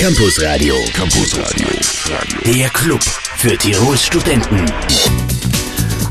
Campus 0.00 0.42
Radio. 0.42 0.74
Campus 0.94 1.38
Radio. 1.38 1.68
Der 2.46 2.70
Club 2.70 3.02
für 3.36 3.54
Tirols 3.58 4.06
Studenten. 4.06 4.64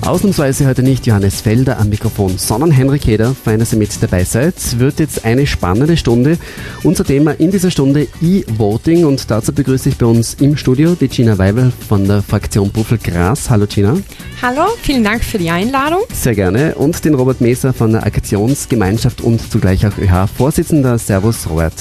Ausnahmsweise 0.05 0.67
heute 0.67 0.83
nicht 0.83 1.07
Johannes 1.07 1.41
Felder 1.41 1.79
am 1.79 1.89
Mikrofon, 1.89 2.37
sondern 2.37 2.69
Henrik 2.69 3.07
Heder. 3.07 3.33
Fein, 3.33 3.57
dass 3.57 3.73
ihr 3.73 3.79
mit 3.79 3.91
dabei 3.99 4.25
seid. 4.25 4.57
Es 4.57 4.77
wird 4.77 4.99
jetzt 4.99 5.25
eine 5.25 5.47
spannende 5.47 5.97
Stunde. 5.97 6.37
Unser 6.83 7.03
Thema 7.03 7.31
in 7.31 7.49
dieser 7.49 7.71
Stunde 7.71 8.07
E-Voting 8.21 9.05
und 9.05 9.31
dazu 9.31 9.53
begrüße 9.53 9.89
ich 9.89 9.97
bei 9.97 10.05
uns 10.05 10.35
im 10.35 10.55
Studio 10.55 10.93
die 10.93 11.07
Gina 11.07 11.39
Weibel 11.39 11.73
von 11.87 12.07
der 12.07 12.21
Fraktion 12.21 12.69
Buffel 12.69 12.99
Gras. 12.99 13.49
Hallo 13.49 13.65
Gina. 13.65 13.97
Hallo, 14.43 14.67
vielen 14.83 15.03
Dank 15.03 15.23
für 15.23 15.39
die 15.39 15.49
Einladung. 15.49 16.01
Sehr 16.13 16.35
gerne. 16.35 16.75
Und 16.75 17.03
den 17.05 17.15
Robert 17.15 17.41
Meser 17.41 17.73
von 17.73 17.93
der 17.93 18.05
Aktionsgemeinschaft 18.05 19.21
und 19.21 19.51
zugleich 19.51 19.87
auch 19.87 19.97
ÖH-Vorsitzender. 19.97 20.99
Servus 20.99 21.49
Robert. 21.49 21.73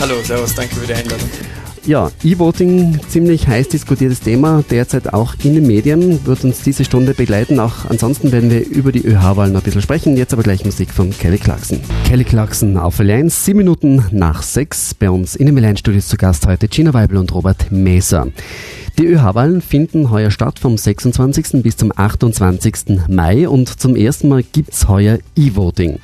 Hallo, 0.00 0.22
servus, 0.22 0.54
danke 0.54 0.76
für 0.76 0.86
die 0.86 0.94
Einladung. 0.94 1.28
Ja, 1.86 2.10
E-Voting, 2.22 3.00
ziemlich 3.08 3.48
heiß 3.48 3.68
diskutiertes 3.68 4.20
Thema, 4.20 4.62
derzeit 4.70 5.14
auch 5.14 5.34
in 5.42 5.54
den 5.54 5.66
Medien, 5.66 6.24
wird 6.26 6.44
uns 6.44 6.60
diese 6.62 6.84
Stunde 6.84 7.14
begleiten. 7.14 7.58
Auch 7.58 7.86
ansonsten 7.88 8.32
werden 8.32 8.50
wir 8.50 8.68
über 8.68 8.92
die 8.92 9.02
ÖH-Wahlen 9.06 9.54
noch 9.54 9.62
ein 9.62 9.64
bisschen 9.64 9.80
sprechen. 9.80 10.14
Jetzt 10.16 10.34
aber 10.34 10.42
gleich 10.42 10.64
Musik 10.64 10.90
von 10.90 11.10
Kelly 11.10 11.38
Clarkson. 11.38 11.80
Kelly 12.04 12.24
Clarkson 12.24 12.76
auf 12.76 13.00
L1, 13.00 13.30
sieben 13.30 13.58
Minuten 13.58 14.04
nach 14.10 14.42
sechs. 14.42 14.92
Bei 14.92 15.10
uns 15.10 15.34
in 15.34 15.46
den 15.46 15.58
L1-Studios 15.58 16.08
zu 16.08 16.18
Gast 16.18 16.46
heute 16.46 16.68
Gina 16.68 16.92
Weibel 16.92 17.16
und 17.16 17.32
Robert 17.32 17.72
Meser. 17.72 18.26
Die 18.98 19.06
ÖH-Wahlen 19.06 19.62
finden 19.62 20.10
heuer 20.10 20.30
statt 20.30 20.58
vom 20.58 20.76
26. 20.76 21.62
bis 21.62 21.78
zum 21.78 21.92
28. 21.96 23.08
Mai 23.08 23.48
und 23.48 23.80
zum 23.80 23.96
ersten 23.96 24.28
Mal 24.28 24.42
gibt's 24.42 24.86
heuer 24.86 25.18
E-Voting. 25.34 25.98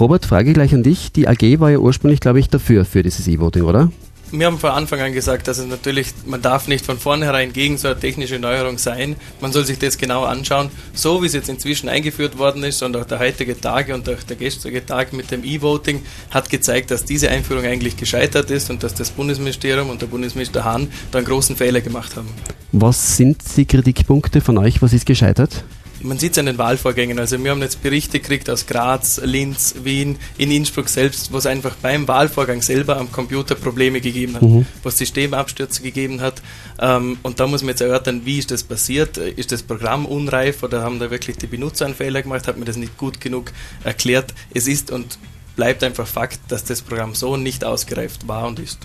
Robert, 0.00 0.26
Frage 0.26 0.52
gleich 0.52 0.74
an 0.74 0.82
dich. 0.82 1.12
Die 1.12 1.28
AG 1.28 1.60
war 1.60 1.70
ja 1.70 1.78
ursprünglich, 1.78 2.18
glaube 2.18 2.40
ich, 2.40 2.48
dafür, 2.48 2.84
für 2.84 3.04
dieses 3.04 3.28
E-Voting, 3.28 3.62
oder? 3.62 3.92
Wir 4.34 4.46
haben 4.46 4.58
von 4.58 4.70
Anfang 4.70 4.98
an 5.00 5.12
gesagt, 5.12 5.46
dass 5.46 5.58
es 5.58 5.66
natürlich, 5.66 6.14
man 6.24 6.40
darf 6.40 6.66
nicht 6.66 6.86
von 6.86 6.98
vornherein 6.98 7.52
gegen 7.52 7.76
so 7.76 7.88
eine 7.88 8.00
technische 8.00 8.38
Neuerung 8.38 8.78
sein. 8.78 9.16
Man 9.42 9.52
soll 9.52 9.66
sich 9.66 9.78
das 9.78 9.98
genau 9.98 10.24
anschauen. 10.24 10.70
So 10.94 11.22
wie 11.22 11.26
es 11.26 11.34
jetzt 11.34 11.50
inzwischen 11.50 11.90
eingeführt 11.90 12.38
worden 12.38 12.64
ist 12.64 12.82
und 12.82 12.96
auch 12.96 13.04
der 13.04 13.18
heutige 13.18 13.60
Tag 13.60 13.90
und 13.90 14.08
auch 14.08 14.22
der 14.22 14.36
gestrige 14.36 14.86
Tag 14.86 15.12
mit 15.12 15.30
dem 15.30 15.44
E-Voting 15.44 16.00
hat 16.30 16.48
gezeigt, 16.48 16.90
dass 16.90 17.04
diese 17.04 17.28
Einführung 17.28 17.66
eigentlich 17.66 17.98
gescheitert 17.98 18.50
ist 18.50 18.70
und 18.70 18.82
dass 18.82 18.94
das 18.94 19.10
Bundesministerium 19.10 19.90
und 19.90 20.00
der 20.00 20.06
Bundesminister 20.06 20.64
Hahn 20.64 20.90
da 21.10 21.18
einen 21.18 21.26
großen 21.26 21.54
Fehler 21.54 21.82
gemacht 21.82 22.16
haben. 22.16 22.28
Was 22.72 23.18
sind 23.18 23.42
die 23.58 23.66
Kritikpunkte 23.66 24.40
von 24.40 24.56
euch? 24.56 24.80
Was 24.80 24.94
ist 24.94 25.04
gescheitert? 25.04 25.62
Man 26.02 26.18
sieht 26.18 26.32
es 26.32 26.38
an 26.38 26.46
den 26.46 26.58
Wahlvorgängen. 26.58 27.18
Also 27.18 27.42
wir 27.42 27.50
haben 27.50 27.62
jetzt 27.62 27.82
Berichte 27.82 28.20
gekriegt 28.20 28.50
aus 28.50 28.66
Graz, 28.66 29.20
Linz, 29.24 29.74
Wien, 29.82 30.18
in 30.38 30.50
Innsbruck 30.50 30.88
selbst, 30.88 31.32
wo 31.32 31.38
es 31.38 31.46
einfach 31.46 31.74
beim 31.76 32.06
Wahlvorgang 32.08 32.62
selber 32.62 32.98
am 32.98 33.10
Computer 33.10 33.54
Probleme 33.54 34.00
gegeben 34.00 34.34
hat, 34.34 34.42
mhm. 34.42 34.66
wo 34.82 34.88
es 34.88 34.98
Systemabstürze 34.98 35.82
gegeben 35.82 36.20
hat. 36.20 36.42
Ähm, 36.80 37.18
und 37.22 37.40
da 37.40 37.46
muss 37.46 37.62
man 37.62 37.70
jetzt 37.70 37.80
erörtern, 37.80 38.22
wie 38.24 38.38
ist 38.38 38.50
das 38.50 38.62
passiert? 38.62 39.16
Ist 39.16 39.52
das 39.52 39.62
Programm 39.62 40.06
unreif 40.06 40.62
oder 40.62 40.82
haben 40.82 40.98
da 40.98 41.10
wirklich 41.10 41.36
die 41.36 41.46
Benutzer 41.46 41.86
einen 41.86 41.94
Fehler 41.94 42.22
gemacht? 42.22 42.48
Hat 42.48 42.58
mir 42.58 42.64
das 42.64 42.76
nicht 42.76 42.96
gut 42.96 43.20
genug 43.20 43.52
erklärt? 43.84 44.34
Es 44.54 44.66
ist 44.66 44.90
und 44.90 45.18
bleibt 45.56 45.84
einfach 45.84 46.06
Fakt, 46.06 46.40
dass 46.48 46.64
das 46.64 46.82
Programm 46.82 47.14
so 47.14 47.36
nicht 47.36 47.64
ausgereift 47.64 48.26
war 48.28 48.46
und 48.46 48.58
ist. 48.58 48.78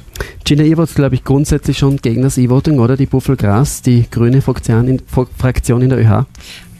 Gina, 0.43 0.63
ihr 0.63 0.77
wart, 0.77 0.93
glaube 0.95 1.15
ich, 1.15 1.23
grundsätzlich 1.23 1.77
schon 1.77 1.97
gegen 1.97 2.21
das 2.21 2.37
E-Voting, 2.37 2.79
oder? 2.79 2.95
Die 2.97 3.05
Buffel 3.05 3.35
Gras, 3.35 3.81
die 3.81 4.05
grüne 4.09 4.41
Fraktion 4.41 4.87
in, 4.87 5.01
Fraktion 5.37 5.81
in 5.81 5.89
der 5.89 5.99
ÖH? 5.99 6.25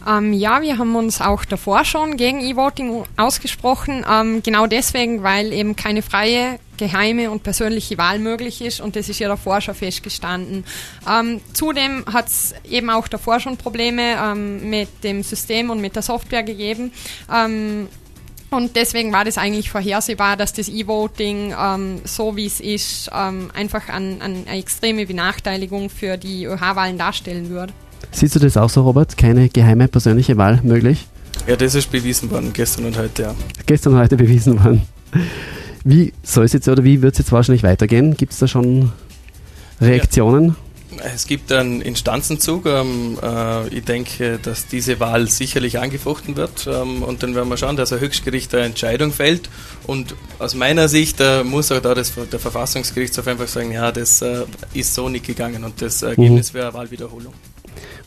Ähm, 0.08 0.32
ja, 0.32 0.62
wir 0.62 0.78
haben 0.78 0.96
uns 0.96 1.20
auch 1.20 1.44
davor 1.44 1.84
schon 1.84 2.16
gegen 2.16 2.40
E-Voting 2.40 3.04
ausgesprochen, 3.18 4.06
ähm, 4.10 4.42
genau 4.42 4.66
deswegen, 4.66 5.22
weil 5.22 5.52
eben 5.52 5.76
keine 5.76 6.02
freie, 6.02 6.60
geheime 6.78 7.30
und 7.30 7.44
persönliche 7.44 7.98
Wahl 7.98 8.20
möglich 8.20 8.62
ist 8.62 8.80
und 8.80 8.96
das 8.96 9.10
ist 9.10 9.20
ja 9.20 9.28
davor 9.28 9.60
schon 9.60 9.76
festgestanden. 9.76 10.64
Ähm, 11.10 11.42
zudem 11.52 12.06
hat 12.06 12.28
es 12.28 12.56
eben 12.70 12.90
auch 12.90 13.08
davor 13.08 13.40
schon 13.40 13.58
Probleme 13.58 14.16
ähm, 14.24 14.70
mit 14.70 15.04
dem 15.04 15.24
System 15.24 15.72
und 15.72 15.82
mit 15.82 15.96
der 15.96 16.04
Software 16.04 16.44
gegeben. 16.44 16.94
Ähm, 17.34 17.90
und 18.50 18.78
deswegen 18.78 19.12
war 19.12 19.26
das 19.26 19.38
eigentlich 19.38 19.70
vorhersehbar, 19.70 20.38
dass 20.38 20.54
das 20.54 20.70
E-Voting, 20.70 21.54
ähm, 21.60 22.02
so 22.06 22.38
wie 22.38 22.46
es 22.46 22.62
ist, 22.62 23.12
einfach 23.12 23.90
an, 23.90 24.22
an 24.22 24.46
eine 24.48 24.58
extreme 24.58 25.06
Benachteiligung 25.06 25.90
für 25.90 26.16
die 26.16 26.46
ÖH-Wahlen 26.46 26.98
darstellen 26.98 27.50
würde. 27.50 27.74
Siehst 28.12 28.36
du 28.36 28.40
das 28.40 28.58
auch 28.58 28.70
so, 28.70 28.82
Robert? 28.84 29.18
Keine 29.18 29.50
geheime 29.50 29.88
persönliche 29.88 30.38
Wahl 30.38 30.60
möglich? 30.64 31.08
Ja, 31.48 31.56
das 31.56 31.76
ist 31.76 31.92
bewiesen 31.92 32.32
worden, 32.32 32.52
gestern 32.54 32.86
und 32.86 32.98
heute, 32.98 33.22
ja. 33.22 33.36
Gestern 33.66 33.94
und 33.94 34.00
heute 34.00 34.18
bewiesen 34.18 34.64
worden. 34.64 34.82
Wie 35.84 36.14
soll 36.24 36.46
es 36.46 36.54
jetzt 36.54 36.68
oder 36.68 36.84
wie 36.84 37.02
wird 37.02 37.14
es 37.14 37.20
jetzt 37.20 37.32
wahrscheinlich 37.32 37.64
weitergehen? 37.64 38.18
Gibt 38.18 38.34
es 38.34 38.40
da 38.40 38.48
schon 38.48 38.92
Reaktionen? 39.80 40.48
Ja. 40.48 40.56
Es 41.14 41.28
gibt 41.28 41.52
einen 41.52 41.82
Instanzenzug. 41.82 42.66
Ähm, 42.66 43.18
äh, 43.22 43.68
ich 43.70 43.84
denke, 43.84 44.40
dass 44.42 44.68
diese 44.68 45.00
Wahl 45.00 45.28
sicherlich 45.28 45.80
angefochten 45.80 46.36
wird. 46.36 46.68
Ähm, 46.68 47.04
und 47.04 47.24
dann 47.24 47.36
werden 47.36 47.50
wir 47.50 47.58
schauen, 47.58 47.76
dass 47.76 47.94
ein 47.94 48.00
Höchstgericht 48.00 48.54
eine 48.56 48.66
Entscheidung 48.66 49.12
fällt. 49.12 49.50
Und 49.86 50.16
aus 50.40 50.56
meiner 50.56 50.88
Sicht 50.88 51.20
äh, 51.20 51.44
muss 51.44 51.72
auch 51.72 51.82
da 51.82 51.94
das, 51.94 52.14
der 52.32 52.40
Verfassungsgerichtshof 52.40 53.28
einfach 53.28 53.48
sagen, 53.48 53.72
ja, 53.72 53.92
das 53.92 54.22
äh, 54.22 54.46
ist 54.74 54.94
so 54.94 55.10
nicht 55.10 55.26
gegangen. 55.26 55.64
Und 55.64 55.82
das 55.82 56.02
Ergebnis 56.02 56.52
mhm. 56.52 56.58
wäre 56.58 56.68
eine 56.68 56.74
Wahlwiederholung. 56.78 57.34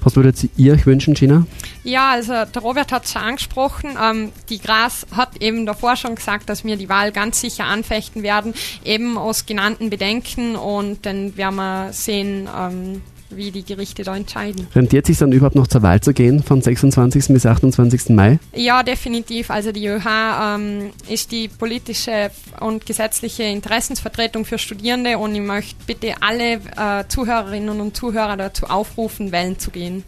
Was 0.03 0.17
würdet 0.17 0.49
ihr 0.57 0.75
euch 0.75 0.87
wünschen, 0.87 1.15
Gina? 1.15 1.47
Ja, 1.85 2.11
also 2.11 2.33
der 2.33 2.63
Robert 2.63 2.93
hat 2.93 3.05
es 3.05 3.13
schon 3.13 3.23
angesprochen. 3.23 3.97
Ähm, 4.03 4.33
die 4.49 4.59
Gras 4.59 5.07
hat 5.15 5.43
eben 5.43 5.67
davor 5.67 5.97
schon 5.97 6.15
gesagt, 6.15 6.49
dass 6.49 6.65
wir 6.65 6.77
die 6.77 6.89
Wahl 6.89 7.13
ganz 7.13 7.41
sicher 7.41 7.65
anfechten 7.65 8.23
werden, 8.23 8.55
eben 8.85 9.19
aus 9.19 9.47
genannten 9.47 9.91
Bedenken 9.91 10.57
und 10.57 11.05
dann 11.07 11.37
werden 11.37 11.57
wir 11.57 11.93
sehen, 11.93 12.49
ähm, 12.57 13.03
wie 13.35 13.51
die 13.51 13.65
Gerichte 13.65 14.03
da 14.03 14.17
entscheiden. 14.17 14.67
Rentiert 14.75 15.07
sich 15.07 15.19
dann 15.19 15.33
überhaupt 15.33 15.57
noch 15.57 15.67
zur 15.67 15.83
Wahl 15.83 16.01
zu 16.01 16.13
gehen 16.13 16.43
von 16.43 16.61
26. 16.61 17.29
bis 17.29 17.47
28. 17.47 18.11
Mai? 18.11 18.39
Ja, 18.55 18.83
definitiv. 18.83 19.51
Also 19.51 19.73
die 19.73 19.87
ÖH 19.87 20.07
ähm, 20.07 20.91
ist 21.09 21.33
die 21.33 21.49
politische 21.49 22.31
und 22.61 22.87
gesetzliche 22.87 23.45
Interessensvertretung 23.45 24.45
für 24.45 24.59
Studierende 24.59 25.19
und 25.19 25.35
ich 25.35 25.41
möchte 25.41 25.77
bitte 25.87 26.15
alle 26.21 26.55
äh, 26.55 27.05
Zuhörerinnen 27.09 27.81
und 27.81 27.97
Zuhörer 27.97 28.37
dazu 28.37 28.67
aufrufen, 28.67 29.33
wählen 29.33 29.59
zu 29.59 29.71
gehen. 29.71 30.05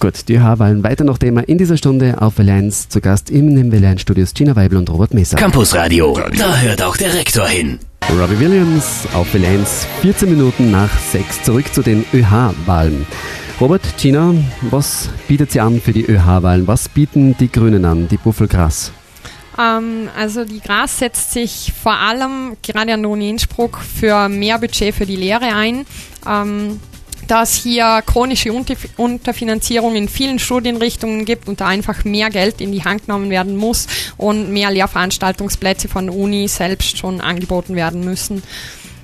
Gut, 0.00 0.28
die 0.28 0.34
ÖH-Wahlen 0.36 0.84
weiter 0.84 1.02
noch 1.02 1.18
Thema 1.18 1.40
in 1.40 1.58
dieser 1.58 1.76
Stunde 1.76 2.22
auf 2.22 2.38
1 2.38 2.88
zu 2.88 3.00
Gast 3.00 3.30
in 3.30 3.56
den 3.56 3.72
Welle 3.72 3.88
1 3.88 4.00
Studios 4.00 4.32
Gina 4.32 4.54
Weibel 4.54 4.78
und 4.78 4.88
Robert 4.90 5.12
Messer. 5.12 5.36
Campus 5.36 5.74
Radio, 5.74 6.16
da 6.38 6.56
hört 6.58 6.82
auch 6.82 6.96
der 6.96 7.14
Rektor 7.14 7.48
hin. 7.48 7.80
Robbie 8.16 8.40
Williams 8.40 9.06
auf 9.14 9.32
Welle 9.34 9.46
1, 9.46 9.86
14 10.00 10.30
Minuten 10.30 10.70
nach 10.70 10.90
6. 10.98 11.42
Zurück 11.42 11.72
zu 11.72 11.82
den 11.82 12.04
ÖH-Wahlen. 12.12 13.06
Robert, 13.60 13.82
Gina, 13.98 14.34
was 14.62 15.10
bietet 15.28 15.52
sie 15.52 15.60
an 15.60 15.80
für 15.80 15.92
die 15.92 16.06
ÖH-Wahlen? 16.06 16.66
Was 16.66 16.88
bieten 16.88 17.36
die 17.38 17.52
Grünen 17.52 17.84
an, 17.84 18.08
die 18.08 18.16
Buffelgras? 18.16 18.92
Ähm, 19.58 20.08
also 20.16 20.44
die 20.44 20.60
Gras 20.60 20.98
setzt 20.98 21.32
sich 21.32 21.72
vor 21.80 21.98
allem 21.98 22.56
gerade 22.62 22.94
an 22.94 23.02
der 23.02 23.10
Uni 23.10 23.28
Innsbruck 23.28 23.78
für 23.78 24.28
mehr 24.28 24.58
Budget 24.58 24.94
für 24.94 25.06
die 25.06 25.16
Lehre 25.16 25.54
ein. 25.54 25.84
Ähm, 26.26 26.80
dass 27.28 27.54
hier 27.54 28.02
chronische 28.04 28.52
Unterfinanzierung 28.96 29.94
in 29.94 30.08
vielen 30.08 30.38
Studienrichtungen 30.38 31.24
gibt 31.24 31.48
und 31.48 31.60
da 31.60 31.66
einfach 31.66 32.04
mehr 32.04 32.30
Geld 32.30 32.60
in 32.60 32.72
die 32.72 32.84
Hand 32.84 33.06
genommen 33.06 33.30
werden 33.30 33.56
muss 33.56 33.86
und 34.16 34.50
mehr 34.50 34.70
Lehrveranstaltungsplätze 34.70 35.88
von 35.88 36.08
Uni 36.08 36.48
selbst 36.48 36.98
schon 36.98 37.20
angeboten 37.20 37.76
werden 37.76 38.04
müssen. 38.04 38.42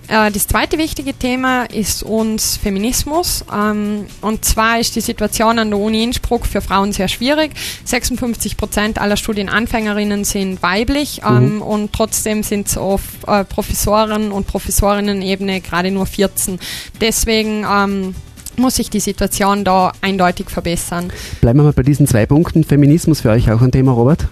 Äh, 0.09 0.31
das 0.31 0.47
zweite 0.47 0.79
wichtige 0.79 1.15
Thema 1.15 1.65
ist 1.65 2.03
uns 2.03 2.57
Feminismus. 2.57 3.45
Ähm, 3.53 4.07
und 4.21 4.45
zwar 4.45 4.79
ist 4.79 4.97
die 4.97 5.01
Situation 5.01 5.59
an 5.59 5.71
der 5.71 5.79
Uni 5.79 6.03
Innsbruck 6.03 6.47
für 6.47 6.61
Frauen 6.61 6.93
sehr 6.93 7.09
schwierig. 7.09 7.53
56 7.85 8.57
Prozent 8.57 9.01
aller 9.01 9.17
Studienanfängerinnen 9.17 10.25
sind 10.25 10.63
weiblich 10.63 11.23
ähm, 11.27 11.57
mhm. 11.57 11.63
und 11.63 11.93
trotzdem 11.93 12.43
sind 12.43 12.69
es 12.69 12.77
auf 12.77 13.03
äh, 13.27 13.45
Professoren 13.45 14.33
und 14.33 14.47
Professorinnen-Ebene 14.47 15.61
gerade 15.61 15.91
nur 15.91 16.07
14. 16.07 16.59
Deswegen 17.01 17.65
ähm, 17.71 18.15
muss 18.57 18.77
sich 18.77 18.91
die 18.91 19.01
Situation 19.01 19.65
da 19.65 19.93
eindeutig 20.01 20.51
verbessern. 20.51 21.13
Bleiben 21.41 21.59
wir 21.59 21.65
mal 21.65 21.73
bei 21.73 21.83
diesen 21.83 22.07
zwei 22.07 22.27
Punkten. 22.27 22.65
Feminismus 22.65 23.23
für 23.23 23.31
euch 23.31 23.51
auch 23.51 23.63
ein 23.63 23.73
Thema, 23.73 23.93
Robert? 23.93 24.29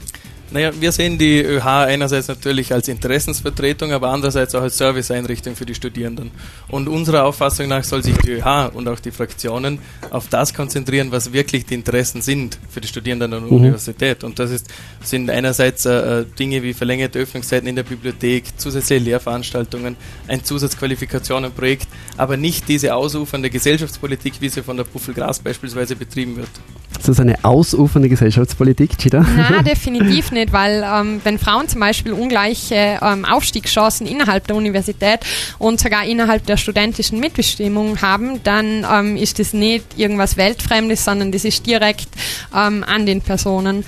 Naja, 0.53 0.71
wir 0.79 0.93
sehen 0.93 1.17
die 1.19 1.41
ÖH 1.41 1.65
einerseits 1.65 2.29
natürlich 2.29 2.73
als 2.73 2.89
Interessensvertretung, 2.89 3.93
aber 3.93 4.11
andererseits 4.11 4.55
auch 4.55 4.63
als 4.63 4.77
Serviceeinrichtung 4.77 5.57
für 5.57 5.65
die 5.65 5.75
Studierenden. 5.75 6.31
Und 6.69 6.89
unserer 6.89 7.25
Auffassung 7.25 7.69
nach 7.69 7.85
soll 7.85 8.03
sich 8.03 8.17
die 8.19 8.33
ÖH 8.33 8.71
und 8.75 8.87
auch 8.89 9.01
die 9.01 9.11
Fraktionen 9.11 9.79
auf 10.11 10.29
das 10.29 10.53
konzentrieren, 10.53 11.11
was 11.11 11.33
wirklich 11.33 11.65
die 11.65 11.75
Interessen 11.75 12.21
sind 12.21 12.59
für 12.69 12.81
die 12.81 12.89
Studierenden 12.89 13.33
an 13.33 13.41
der 13.41 13.51
mhm. 13.51 13.57
Universität. 13.57 14.25
Und 14.25 14.39
das 14.39 14.51
ist, 14.51 14.69
sind 15.03 15.31
einerseits 15.31 15.87
äh, 15.87 16.21
äh, 16.21 16.27
Dinge 16.39 16.63
wie 16.63 16.75
verlängerte 16.75 17.19
Öffnungszeiten 17.19 17.69
in 17.69 17.77
der 17.77 17.85
Bibliothek, 17.85 18.45
zusätzliche 18.59 19.03
Lehrveranstaltungen, 19.03 19.97
ein 20.29 20.45
Zusatzqualifikationenprojekt, 20.45 21.89
aber 22.17 22.37
nicht 22.37 22.69
diese 22.69 22.95
ausufernde 22.95 23.49
Gesellschaftspolitik, 23.51 24.35
wie 24.41 24.49
sie 24.49 24.63
von 24.63 24.77
der 24.77 24.85
Buffel 24.85 25.15
Gras 25.15 25.39
beispielsweise 25.39 25.97
betrieben 25.97 26.37
wird. 26.37 26.51
Ist 26.99 27.09
das 27.09 27.21
eine 27.21 27.45
ausufernde 27.45 28.09
Gesellschaftspolitik, 28.09 28.97
Chida? 28.97 29.27
Nein, 29.37 29.65
definitiv 29.65 30.31
nicht, 30.31 30.42
weil 30.51 30.83
ähm, 30.83 31.21
wenn 31.25 31.39
Frauen 31.39 31.69
zum 31.69 31.81
Beispiel 31.81 32.13
ungleiche 32.13 32.99
ähm, 33.03 33.27
Aufstiegschancen 33.27 34.07
innerhalb 34.07 34.47
der 34.47 34.57
Universität 34.57 35.21
und 35.59 35.79
sogar 35.79 36.05
innerhalb 36.05 36.47
der 36.47 36.57
studentischen 36.57 37.21
Mitbestimmung 37.21 38.01
haben, 38.01 38.43
dann 38.43 38.87
ähm, 38.91 39.17
ist 39.19 39.39
das 39.39 39.53
nicht 39.53 39.85
irgendwas 39.99 40.39
Weltfremdes, 40.39 41.05
sondern 41.05 41.33
das 41.33 41.45
ist 41.45 41.67
direkt 41.67 42.09
ähm, 42.57 42.83
an 42.83 43.05
den 43.05 43.21
Personen. 43.21 43.85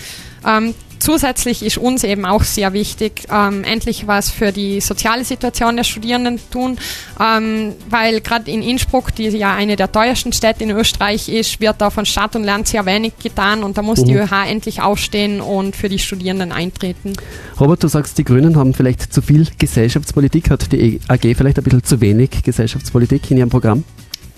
Ähm, 0.47 0.75
zusätzlich 1.05 1.63
ist 1.63 1.77
uns 1.77 2.03
eben 2.03 2.25
auch 2.25 2.43
sehr 2.43 2.73
wichtig, 2.73 3.27
ähm, 3.31 3.63
endlich 3.63 4.07
was 4.07 4.31
für 4.31 4.53
die 4.53 4.81
soziale 4.81 5.25
Situation 5.25 5.77
der 5.77 5.85
Studierenden 5.85 6.41
tun, 6.51 6.79
ähm, 7.21 7.75
weil 7.91 8.23
gerade 8.23 8.51
in 8.51 8.63
Innsbruck, 8.63 9.15
die 9.15 9.25
ja 9.29 9.55
eine 9.55 9.77
der 9.77 9.93
teuersten 9.93 10.33
Städte 10.33 10.65
in 10.65 10.71
Österreich 10.71 11.29
ist, 11.29 11.61
wird 11.61 11.81
da 11.81 11.91
von 11.91 12.07
Stadt 12.07 12.35
und 12.37 12.45
Land 12.45 12.69
sehr 12.69 12.87
wenig 12.87 13.13
getan 13.23 13.65
und 13.65 13.77
da 13.77 13.83
muss 13.83 14.01
mhm. 14.01 14.07
die 14.07 14.15
ÖH 14.15 14.47
endlich 14.49 14.81
aufstehen 14.81 15.43
und 15.43 15.77
für 15.77 15.91
die 15.91 15.99
Studierenden 15.99 16.53
eintreten. 16.53 17.13
Robert, 17.61 17.83
du 17.83 17.89
sagst, 17.89 18.17
die 18.17 18.25
Grünen 18.25 18.57
haben 18.57 18.73
vielleicht 18.73 19.13
zu 19.13 19.21
viel 19.21 19.47
Gesellschaftspolitik, 19.59 20.51
hat 20.51 20.73
die 20.73 21.01
AG 21.09 21.21
vielleicht 21.37 21.59
ein 21.59 21.65
bisschen 21.65 21.85
zu 21.85 22.01
wenig 22.01 22.43
Gesellschaftspolitik 22.43 23.31
in 23.31 23.37
ihrem 23.37 23.51
Programm? 23.51 23.85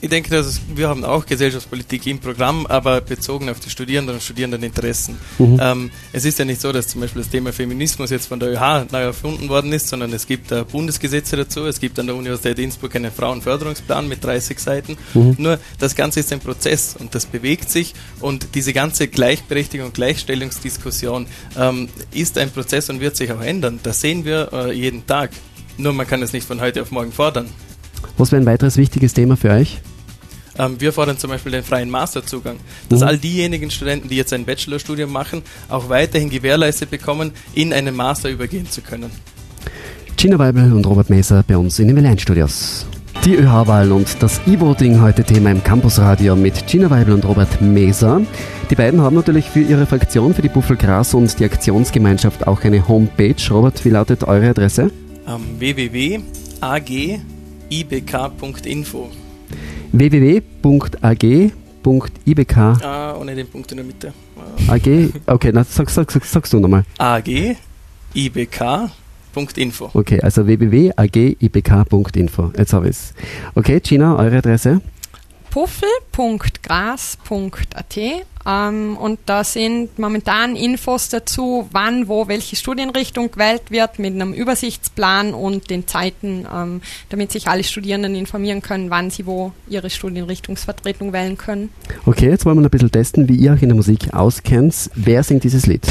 Ich 0.02 0.10
denke, 0.10 0.28
dass 0.28 0.60
wir 0.74 0.88
haben 0.88 1.04
auch 1.04 1.24
Gesellschaftspolitik 1.24 2.06
im 2.06 2.18
Programm, 2.18 2.66
aber 2.66 3.00
bezogen 3.00 3.48
auf 3.48 3.60
die 3.60 3.70
Studierenden 3.70 4.16
und 4.16 4.20
Studierendeninteressen. 4.20 5.16
Mhm. 5.38 5.58
Ähm, 5.60 5.90
es 6.12 6.26
ist 6.26 6.38
ja 6.38 6.44
nicht 6.44 6.60
so, 6.60 6.70
dass 6.70 6.88
zum 6.88 7.00
Beispiel 7.00 7.22
das 7.22 7.30
Thema 7.30 7.50
Feminismus 7.50 8.10
jetzt 8.10 8.26
von 8.26 8.38
der 8.38 8.50
ÖH 8.50 8.92
neu 8.92 9.00
erfunden 9.00 9.48
worden 9.48 9.72
ist, 9.72 9.88
sondern 9.88 10.12
es 10.12 10.26
gibt 10.26 10.52
äh, 10.52 10.64
Bundesgesetze 10.70 11.36
dazu. 11.36 11.64
Es 11.64 11.80
gibt 11.80 11.98
an 11.98 12.06
der 12.06 12.14
Universität 12.14 12.58
Innsbruck 12.58 12.94
einen 12.94 13.10
Frauenförderungsplan 13.10 14.06
mit 14.06 14.22
30 14.22 14.58
Seiten. 14.58 14.98
Mhm. 15.14 15.36
Nur 15.38 15.58
das 15.78 15.94
Ganze 15.94 16.20
ist 16.20 16.30
ein 16.30 16.40
Prozess 16.40 16.94
und 16.98 17.14
das 17.14 17.24
bewegt 17.24 17.70
sich 17.70 17.94
und 18.20 18.48
diese 18.54 18.74
ganze 18.74 19.08
Gleichberechtigung, 19.08 19.94
Gleichstellungsdiskussion 19.94 21.26
ähm, 21.58 21.88
ist 22.12 22.36
ein 22.36 22.50
Prozess 22.50 22.90
und 22.90 23.00
wird 23.00 23.16
sich 23.16 23.32
auch 23.32 23.40
ändern. 23.40 23.80
Das 23.82 24.02
sehen 24.02 24.26
wir 24.26 24.52
äh, 24.52 24.72
jeden 24.72 25.06
Tag. 25.06 25.30
Nur 25.78 25.94
man 25.94 26.06
kann 26.06 26.22
es 26.22 26.34
nicht 26.34 26.46
von 26.46 26.60
heute 26.60 26.82
auf 26.82 26.90
morgen 26.90 27.12
fordern. 27.12 27.48
Was 28.18 28.32
wäre 28.32 28.42
ein 28.42 28.46
weiteres 28.46 28.76
wichtiges 28.76 29.14
Thema 29.14 29.36
für 29.36 29.50
euch? 29.50 29.80
Ähm, 30.58 30.80
wir 30.80 30.92
fordern 30.92 31.18
zum 31.18 31.30
Beispiel 31.30 31.52
den 31.52 31.62
freien 31.62 31.90
Masterzugang, 31.90 32.56
dass 32.88 33.00
mhm. 33.00 33.06
all 33.06 33.18
diejenigen 33.18 33.70
Studenten, 33.70 34.08
die 34.08 34.16
jetzt 34.16 34.32
ein 34.32 34.44
Bachelorstudium 34.44 35.10
machen, 35.10 35.42
auch 35.68 35.88
weiterhin 35.88 36.30
gewährleistet 36.30 36.90
bekommen, 36.90 37.32
in 37.54 37.72
einen 37.72 37.94
Master 37.94 38.30
übergehen 38.30 38.70
zu 38.70 38.80
können. 38.80 39.10
Gina 40.16 40.38
Weibel 40.38 40.72
und 40.72 40.86
Robert 40.86 41.10
Meser 41.10 41.44
bei 41.46 41.58
uns 41.58 41.78
in 41.78 41.88
den 41.88 41.96
WLAN-Studios. 41.96 42.86
Die 43.24 43.34
ÖH-Wahlen 43.34 43.92
und 43.92 44.22
das 44.22 44.40
E-Voting 44.46 45.00
heute 45.00 45.24
Thema 45.24 45.50
im 45.50 45.62
Campusradio 45.62 46.36
mit 46.36 46.66
Gina 46.66 46.88
Weibel 46.88 47.12
und 47.12 47.24
Robert 47.24 47.60
Meser. 47.60 48.22
Die 48.70 48.74
beiden 48.74 49.00
haben 49.00 49.16
natürlich 49.16 49.46
für 49.46 49.60
ihre 49.60 49.84
Fraktion, 49.84 50.32
für 50.32 50.42
die 50.42 50.48
Buffelgras 50.48 51.12
und 51.12 51.38
die 51.38 51.44
Aktionsgemeinschaft 51.44 52.46
auch 52.46 52.62
eine 52.62 52.86
Homepage. 52.88 53.34
Robert, 53.50 53.84
wie 53.84 53.90
lautet 53.90 54.24
eure 54.24 54.50
Adresse? 54.50 54.90
Um, 55.26 55.60
ähm, 55.60 56.22
www.agibk.info 57.70 59.10
www.ag.ibk. 59.92 61.46
Ah, 62.56 63.14
ohne 63.18 63.34
den 63.34 63.46
Punkt 63.46 63.70
in 63.72 63.78
der 63.78 63.86
Mitte. 63.86 64.12
Ah. 64.68 64.74
AG, 64.74 65.10
okay, 65.26 65.52
na, 65.52 65.64
sag, 65.64 65.88
sag, 65.90 66.10
sag, 66.10 66.24
sagst 66.24 66.52
du 66.52 66.60
nochmal. 66.60 66.84
agibk.info. 66.98 68.90
Okay, 69.94 70.20
also 70.20 70.46
www.agibk.info. 70.46 72.52
Jetzt 72.56 72.72
habe 72.72 72.88
ich 72.88 72.96
es. 72.96 73.14
Okay, 73.54 73.80
Gina, 73.80 74.16
eure 74.16 74.38
Adresse? 74.38 74.80
puffel.gras.at 75.56 77.96
ähm, 78.46 78.96
und 78.98 79.18
da 79.24 79.42
sind 79.42 79.98
momentan 79.98 80.54
Infos 80.54 81.08
dazu, 81.08 81.66
wann, 81.72 82.08
wo, 82.08 82.28
welche 82.28 82.56
Studienrichtung 82.56 83.30
gewählt 83.30 83.70
wird, 83.70 83.98
mit 83.98 84.12
einem 84.12 84.34
Übersichtsplan 84.34 85.32
und 85.32 85.70
den 85.70 85.86
Zeiten, 85.86 86.46
ähm, 86.54 86.82
damit 87.08 87.32
sich 87.32 87.48
alle 87.48 87.64
Studierenden 87.64 88.14
informieren 88.14 88.60
können, 88.60 88.90
wann 88.90 89.08
sie 89.08 89.24
wo 89.24 89.52
ihre 89.66 89.88
Studienrichtungsvertretung 89.88 91.14
wählen 91.14 91.38
können. 91.38 91.70
Okay, 92.04 92.28
jetzt 92.28 92.44
wollen 92.44 92.58
wir 92.58 92.60
noch 92.60 92.68
ein 92.68 92.72
bisschen 92.72 92.92
testen, 92.92 93.26
wie 93.30 93.36
ihr 93.36 93.52
euch 93.52 93.62
in 93.62 93.70
der 93.70 93.76
Musik 93.76 94.12
auskennt. 94.12 94.90
Wer 94.94 95.22
singt 95.22 95.44
dieses 95.44 95.64
Lied? 95.64 95.86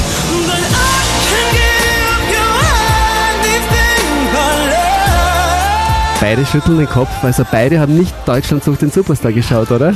Beide 6.28 6.44
schütteln 6.44 6.78
den 6.78 6.88
Kopf, 6.88 7.22
also 7.22 7.44
beide 7.48 7.78
haben 7.78 7.96
nicht 7.96 8.12
Deutschland 8.26 8.64
sucht 8.64 8.82
den 8.82 8.90
Superstar 8.90 9.32
geschaut, 9.32 9.70
oder? 9.70 9.94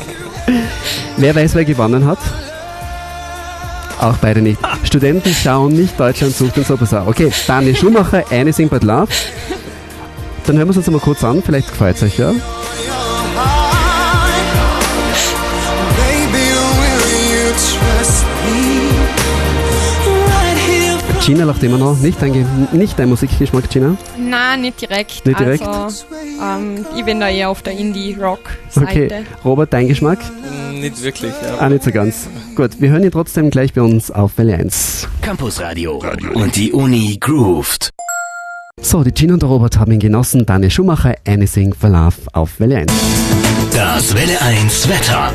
wer 1.18 1.34
weiß, 1.34 1.54
wer 1.54 1.66
gewonnen 1.66 2.06
hat? 2.06 2.18
Auch 4.00 4.16
beide 4.16 4.40
nicht. 4.40 4.58
Studenten 4.84 5.34
schauen 5.34 5.74
nicht 5.74 6.00
Deutschland 6.00 6.34
sucht 6.34 6.56
den 6.56 6.64
Superstar. 6.64 7.06
Okay, 7.06 7.30
Daniel 7.46 7.76
Schumacher, 7.76 8.24
Sing 8.54 8.70
But 8.70 8.84
Love. 8.84 9.12
Dann 10.46 10.56
hören 10.56 10.68
wir 10.68 10.70
es 10.70 10.78
uns 10.78 10.90
mal 10.90 10.98
kurz 10.98 11.22
an, 11.22 11.42
vielleicht 11.42 11.68
gefällt 11.68 11.96
es 11.96 12.04
euch, 12.04 12.18
ja? 12.18 12.32
Gina 21.28 21.44
lacht 21.44 21.62
immer 21.62 21.76
noch. 21.76 22.00
Nicht 22.00 22.22
dein, 22.22 22.46
nicht 22.72 22.98
dein 22.98 23.10
Musikgeschmack, 23.10 23.68
Gina? 23.68 23.98
Nein, 24.16 24.62
nicht 24.62 24.80
direkt. 24.80 25.26
Nicht 25.26 25.38
direkt? 25.38 25.62
Also, 25.62 26.06
ähm, 26.42 26.86
ich 26.96 27.04
bin 27.04 27.20
da 27.20 27.28
eher 27.28 27.50
auf 27.50 27.60
der 27.60 27.74
Indie-Rock-Seite. 27.74 29.04
Okay. 29.04 29.24
Robert, 29.44 29.70
dein 29.70 29.88
Geschmack? 29.88 30.20
Nicht 30.72 31.02
wirklich. 31.02 31.34
Ja. 31.42 31.58
Ah, 31.58 31.68
nicht 31.68 31.84
so 31.84 31.90
ganz. 31.90 32.28
Gut, 32.56 32.80
wir 32.80 32.88
hören 32.88 33.04
ihn 33.04 33.10
trotzdem 33.10 33.50
gleich 33.50 33.74
bei 33.74 33.82
uns 33.82 34.10
auf 34.10 34.38
Welle 34.38 34.54
1. 34.54 35.06
Campus 35.20 35.60
Radio. 35.60 35.98
Radio. 35.98 36.32
Und 36.32 36.56
die 36.56 36.72
Uni 36.72 37.18
grooved. 37.20 37.90
So, 38.80 39.04
die 39.04 39.12
Gina 39.12 39.34
und 39.34 39.42
der 39.42 39.50
Robert 39.50 39.78
haben 39.78 39.92
ihn 39.92 40.00
genossen. 40.00 40.46
Daniel 40.46 40.70
Schumacher, 40.70 41.14
Anything 41.26 41.74
for 41.74 41.90
Love 41.90 42.16
auf 42.32 42.58
Welle 42.58 42.78
1. 42.78 42.92
Das 43.74 44.14
Welle 44.14 44.40
1 44.40 44.88
Wetter. 44.88 45.30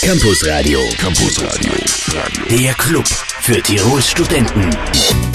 Campus 0.00 0.46
Radio. 0.46 0.80
Campus 0.98 1.44
Radio. 1.44 1.72
Der 2.48 2.72
Club 2.72 3.04
für 3.40 3.62
Tirols 3.62 4.08
Studenten. 4.10 5.29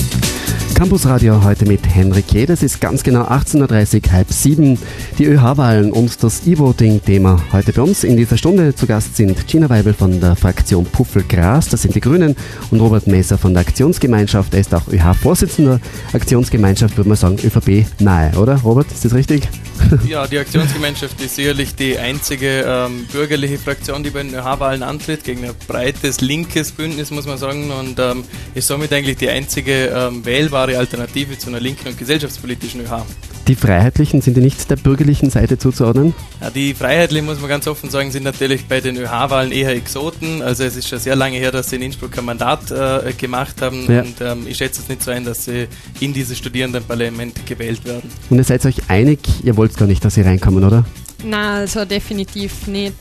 Campusradio 0.76 1.42
heute 1.42 1.66
mit 1.66 1.88
Henrik 1.88 2.34
J. 2.34 2.50
Das 2.50 2.62
ist 2.62 2.82
ganz 2.82 3.02
genau 3.02 3.22
18.30 3.22 4.08
Uhr, 4.08 4.12
halb 4.12 4.30
sieben. 4.30 4.78
Die 5.18 5.24
ÖH-Wahlen 5.24 5.94
und 5.94 6.22
das 6.22 6.46
E-Voting-Thema 6.46 7.42
heute 7.54 7.72
bei 7.72 7.82
uns. 7.82 8.04
In 8.04 8.18
dieser 8.18 8.38
Stunde 8.38 8.76
zu 8.76 8.86
Gast 8.86 9.16
sind 9.16 9.48
Gina 9.48 9.70
Weibel 9.70 9.94
von 9.94 10.20
der 10.20 10.36
Fraktion 10.36 10.84
Puffelgras, 10.84 11.70
das 11.70 11.84
sind 11.84 11.96
die 11.96 12.02
Grünen, 12.02 12.36
und 12.72 12.82
Robert 12.82 13.08
Messer 13.08 13.38
von 13.38 13.54
der 13.54 13.62
Aktionsgemeinschaft. 13.62 14.54
Er 14.54 14.60
ist 14.60 14.76
auch 14.76 14.90
ÖH-Vorsitzender. 14.90 15.80
Aktionsgemeinschaft 16.12 16.98
würde 16.98 17.08
man 17.08 17.18
sagen 17.18 17.38
ÖVP 17.42 17.86
nahe, 18.02 18.38
oder? 18.38 18.58
Robert, 18.58 18.92
ist 18.92 19.06
das 19.06 19.14
richtig? 19.14 19.48
Ja, 20.08 20.26
die 20.26 20.40
Aktionsgemeinschaft 20.40 21.20
ist 21.22 21.36
sicherlich 21.36 21.76
die 21.76 21.98
einzige 21.98 22.64
ähm, 22.66 23.06
bürgerliche 23.12 23.58
Fraktion, 23.58 24.04
die 24.04 24.10
bei 24.10 24.24
den 24.24 24.34
ÖH-Wahlen 24.34 24.84
antritt, 24.84 25.24
gegen 25.24 25.44
ein 25.44 25.52
breites 25.68 26.22
linkes 26.22 26.72
Bündnis, 26.72 27.12
muss 27.12 27.26
man 27.26 27.38
sagen, 27.38 27.72
und 27.72 28.00
ähm, 28.00 28.24
ist 28.54 28.68
somit 28.68 28.92
eigentlich 28.94 29.18
die 29.18 29.30
einzige 29.30 29.88
ähm, 29.88 30.26
wählbare 30.26 30.65
Alternative 30.74 31.38
zu 31.38 31.50
einer 31.50 31.60
linken 31.60 31.90
und 31.90 31.98
gesellschaftspolitischen 31.98 32.82
ÖH. 32.82 33.04
Die 33.48 33.56
Freiheitlichen 33.56 34.22
sind 34.22 34.36
die 34.38 34.42
nicht 34.42 34.70
der 34.72 34.76
bürgerlichen 34.76 35.30
Seite 35.30 35.60
zuzuordnen? 35.60 36.16
Ja, 36.42 36.50
die 36.50 36.74
Freiheitlichen, 36.74 37.28
muss 37.28 37.40
man 37.40 37.50
ganz 37.50 37.68
offen 37.68 37.92
sagen, 37.92 38.10
sind 38.10 38.24
natürlich 38.24 38.66
bei 38.66 38.82
den 38.82 38.98
ÖH-Wahlen 38.98 39.52
eher 39.52 39.72
Exoten. 39.72 40.42
Also 40.42 40.64
es 40.64 40.76
ist 40.76 40.88
schon 40.88 40.98
sehr 40.98 41.16
lange 41.16 41.38
her, 41.38 41.52
dass 41.52 41.70
sie 41.70 41.76
in 41.76 41.84
Innsbruck 41.84 42.18
ein 42.18 42.26
Mandat 42.26 42.72
äh, 42.72 43.14
gemacht 43.14 43.62
haben 43.62 43.86
ja. 43.88 44.02
und 44.02 44.16
ähm, 44.22 44.48
ich 44.48 44.58
schätze 44.58 44.82
es 44.82 44.90
nicht 44.90 45.04
so 45.04 45.12
ein, 45.12 45.26
dass 45.26 45.46
sie 45.46 45.68
in 46.00 46.14
dieses 46.14 46.38
Studierendenparlament 46.40 47.46
gewählt 47.46 47.86
werden. 47.86 48.10
Und 48.32 48.38
ihr 48.38 48.44
seid 48.44 48.66
euch 48.66 48.90
einig, 48.90 49.20
ihr 49.44 49.56
wollt 49.58 49.78
gar 49.78 49.86
nicht, 49.86 50.04
dass 50.04 50.16
sie 50.16 50.22
reinkommen, 50.22 50.64
oder? 50.64 50.84
Na, 51.24 51.58
also 51.58 51.86
definitiv 51.86 52.66
nicht. 52.66 52.96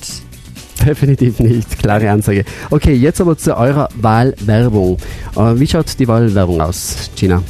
Definitiv 0.85 1.38
nicht, 1.40 1.78
klare 1.78 2.11
Ansage. 2.11 2.45
Okay, 2.71 2.95
jetzt 2.95 3.21
aber 3.21 3.37
zu 3.37 3.57
eurer 3.57 3.88
Wahlwerbung. 3.95 4.99
Äh, 5.37 5.59
wie 5.59 5.66
schaut 5.66 5.99
die 5.99 6.09
Wahlwerbung 6.09 6.61
aus, 6.61 7.11
Gina? 7.16 7.43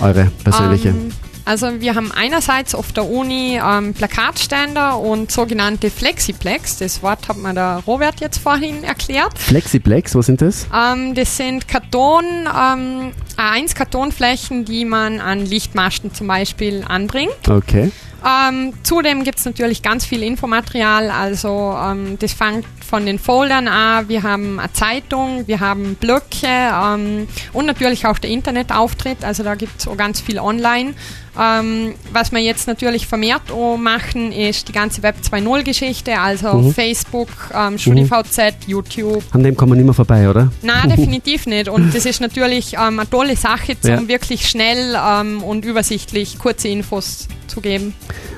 Eure 0.00 0.30
persönliche? 0.44 0.90
Um, 0.90 0.96
ähm, 0.96 1.12
also 1.50 1.80
wir 1.80 1.96
haben 1.96 2.12
einerseits 2.12 2.76
auf 2.76 2.92
der 2.92 3.10
Uni 3.10 3.60
ähm, 3.60 3.92
Plakatständer 3.92 5.00
und 5.00 5.32
sogenannte 5.32 5.90
Flexiplex. 5.90 6.78
Das 6.78 7.02
Wort 7.02 7.28
hat 7.28 7.38
mir 7.38 7.52
der 7.52 7.82
Robert 7.88 8.20
jetzt 8.20 8.38
vorhin 8.38 8.84
erklärt. 8.84 9.36
Flexiplex, 9.36 10.14
was 10.14 10.26
sind 10.26 10.42
das? 10.42 10.68
Ähm, 10.72 11.16
das 11.16 11.36
sind 11.36 11.66
Karton, 11.66 12.24
ähm, 12.46 13.10
A1-Kartonflächen, 13.36 14.64
die 14.64 14.84
man 14.84 15.18
an 15.18 15.44
Lichtmasten 15.44 16.14
zum 16.14 16.28
Beispiel 16.28 16.84
anbringt. 16.86 17.48
Okay. 17.48 17.90
Ähm, 18.24 18.74
zudem 18.84 19.24
gibt 19.24 19.40
es 19.40 19.44
natürlich 19.44 19.82
ganz 19.82 20.06
viel 20.06 20.22
Infomaterial, 20.22 21.10
also 21.10 21.76
ähm, 21.82 22.16
das 22.20 22.32
fängt 22.32 22.66
von 22.90 23.06
den 23.06 23.18
Foldern 23.20 23.68
an, 23.68 24.08
wir 24.08 24.24
haben 24.24 24.58
eine 24.58 24.72
Zeitung, 24.72 25.44
wir 25.46 25.60
haben 25.60 25.94
Blöcke 25.94 26.46
ähm, 26.46 27.28
und 27.52 27.66
natürlich 27.66 28.04
auch 28.06 28.18
der 28.18 28.30
Internetauftritt, 28.30 29.24
also 29.24 29.44
da 29.44 29.54
gibt 29.54 29.80
es 29.80 29.86
auch 29.88 29.96
ganz 29.96 30.20
viel 30.20 30.40
online. 30.40 30.94
Ähm, 31.40 31.94
was 32.12 32.32
wir 32.32 32.40
jetzt 32.40 32.66
natürlich 32.66 33.06
vermehrt 33.06 33.52
auch 33.52 33.76
machen, 33.76 34.32
ist 34.32 34.66
die 34.66 34.72
ganze 34.72 35.04
Web 35.04 35.14
2.0 35.22 35.62
Geschichte, 35.62 36.18
also 36.18 36.54
Mhm. 36.54 36.74
Facebook, 36.74 37.28
ähm, 37.54 37.78
StudiVZ, 37.78 38.66
YouTube. 38.66 39.22
An 39.30 39.44
dem 39.44 39.56
kommen 39.56 39.70
wir 39.72 39.76
nicht 39.76 39.84
mehr 39.84 39.94
vorbei, 39.94 40.28
oder? 40.28 40.50
Nein, 40.60 40.88
definitiv 40.96 41.46
nicht. 41.46 41.68
Und 41.68 41.94
das 41.94 42.04
ist 42.04 42.20
natürlich 42.20 42.72
ähm, 42.74 42.98
eine 42.98 43.08
tolle 43.08 43.36
Sache, 43.36 43.76
um 43.84 43.88
Ja. 43.88 44.08
wirklich 44.08 44.48
schnell 44.48 44.96
ähm, 45.00 45.44
und 45.44 45.64
übersichtlich 45.64 46.38
kurze 46.40 46.66
Infos 46.66 47.28
zu 47.46 47.60
geben. 47.60 47.94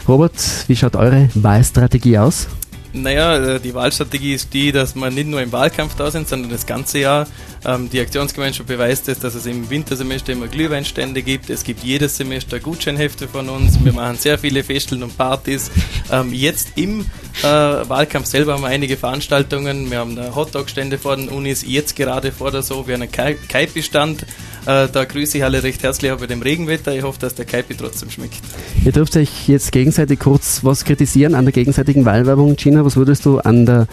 Robert, 0.07 0.35
wie 0.69 0.77
schaut 0.77 0.95
eure 0.95 1.31
Wahlstrategie 1.35 2.19
aus? 2.19 2.49
Naja, 2.95 3.55
äh, 3.57 3.61
die 3.61 3.73
Wahlstrategie 3.75 4.35
ist 4.35 4.53
die, 4.53 4.71
dass 4.71 4.95
wir 4.95 5.11
nicht 5.11 5.27
nur 5.29 5.41
im 5.41 5.51
Wahlkampf 5.51 5.95
da 5.97 6.11
sind, 6.11 6.29
sondern 6.29 6.51
das 6.51 6.67
ganze 6.67 6.99
Jahr. 6.99 7.27
Ähm, 7.65 7.89
Die 7.91 8.01
Aktionsgemeinschaft 8.01 8.69
beweist 8.69 9.09
es, 9.09 9.19
dass 9.19 9.35
es 9.35 9.47
im 9.47 9.71
Wintersemester 9.71 10.33
immer 10.33 10.47
Glühweinstände 10.49 11.23
gibt. 11.23 11.49
Es 11.49 11.65
gibt 11.65 11.83
jedes 11.83 12.17
Semester 12.17 12.61
Gutscheinhefte 12.61 13.29
von 13.29 13.49
uns. 13.49 13.83
Wir 13.83 13.93
machen 13.93 14.17
sehr 14.19 14.39
viele 14.39 14.63
Festeln 14.63 15.03
und 15.03 15.17
Partys. 15.17 15.71
Ähm, 16.11 16.33
Jetzt 16.33 16.73
im 16.77 17.07
äh, 17.41 17.45
Wahlkampf 17.45 18.27
selber 18.27 18.53
haben 18.55 18.63
wir 18.63 18.69
einige 18.69 18.97
Veranstaltungen. 18.97 19.91
Wir 19.91 19.99
haben 19.99 20.19
Hotdog-Stände 20.35 20.99
vor 20.99 21.17
den 21.17 21.29
Unis. 21.29 21.65
Jetzt 21.67 21.97
gerade 21.97 22.31
vor 22.33 22.51
der 22.51 22.63
so 22.63 22.87
wie 22.87 22.95
einen 22.95 23.11
Kai- 23.11 23.37
Kaipi-Stand. 23.49 24.23
Äh, 24.67 24.89
Da 24.93 25.05
grüße 25.05 25.39
ich 25.39 25.45
alle 25.45 25.63
recht 25.63 25.83
herzlich 25.83 26.13
auch 26.13 26.19
bei 26.19 26.27
dem 26.27 26.43
Regenwetter. 26.43 26.95
Ich 26.95 27.03
hoffe, 27.03 27.19
dass 27.21 27.35
der 27.35 27.45
Kaipi 27.47 27.75
trotzdem 27.75 28.11
schmeckt. 28.11 28.41
Ihr 28.85 28.93
dürft 28.93 29.17
euch 29.17 29.49
jetzt 29.49 29.73
gegenseitig 29.73 30.21
kurz 30.21 30.61
was 30.63 30.85
kritisieren 30.85 31.35
an 31.35 31.45
der 31.47 31.53
gegenseitigen 31.53 32.05
Wahlwerbung. 32.05 32.57
Gina, 32.57 32.85
was 32.85 32.97
würdest 32.97 33.25
du 33.25 33.39
an 33.39 33.67
der 33.67 33.87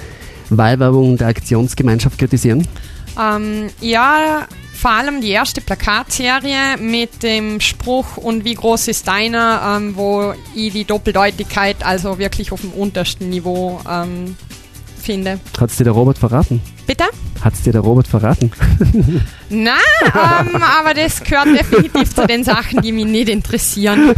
Wahlwerbung 0.50 1.18
der 1.18 1.28
Aktionsgemeinschaft 1.28 2.18
kritisieren? 2.20 2.68
Ähm, 3.20 3.70
ja, 3.82 4.48
vor 4.74 4.92
allem 4.92 5.20
die 5.20 5.32
erste 5.32 5.60
Plakatserie 5.60 6.78
mit 6.80 7.22
dem 7.22 7.60
Spruch 7.60 8.16
und 8.16 8.46
wie 8.46 8.54
groß 8.54 8.88
ist 8.88 9.08
deiner, 9.08 9.76
ähm, 9.78 9.98
wo 9.98 10.34
ich 10.56 10.72
die 10.72 10.86
Doppeldeutigkeit 10.86 11.86
also 11.86 12.18
wirklich 12.18 12.54
auf 12.54 12.62
dem 12.62 12.72
untersten 12.72 13.30
Niveau 13.30 13.82
ähm, 13.90 14.38
finde. 15.02 15.40
Hat's 15.60 15.76
dir 15.76 15.84
der 15.84 15.94
Robert 15.94 16.18
verraten? 16.18 16.62
Bitte? 16.88 17.06
Hat's 17.42 17.62
dir 17.62 17.72
der 17.72 17.82
Robert 17.82 18.08
verraten? 18.08 18.52
Na, 19.50 19.72
ähm, 20.04 20.62
aber 20.62 20.94
das 20.94 21.24
gehört 21.24 21.48
definitiv 21.48 22.14
zu 22.14 22.28
den 22.28 22.44
Sachen, 22.44 22.82
die 22.82 22.92
mich 22.92 23.06
nicht 23.06 23.30
interessieren. 23.30 24.14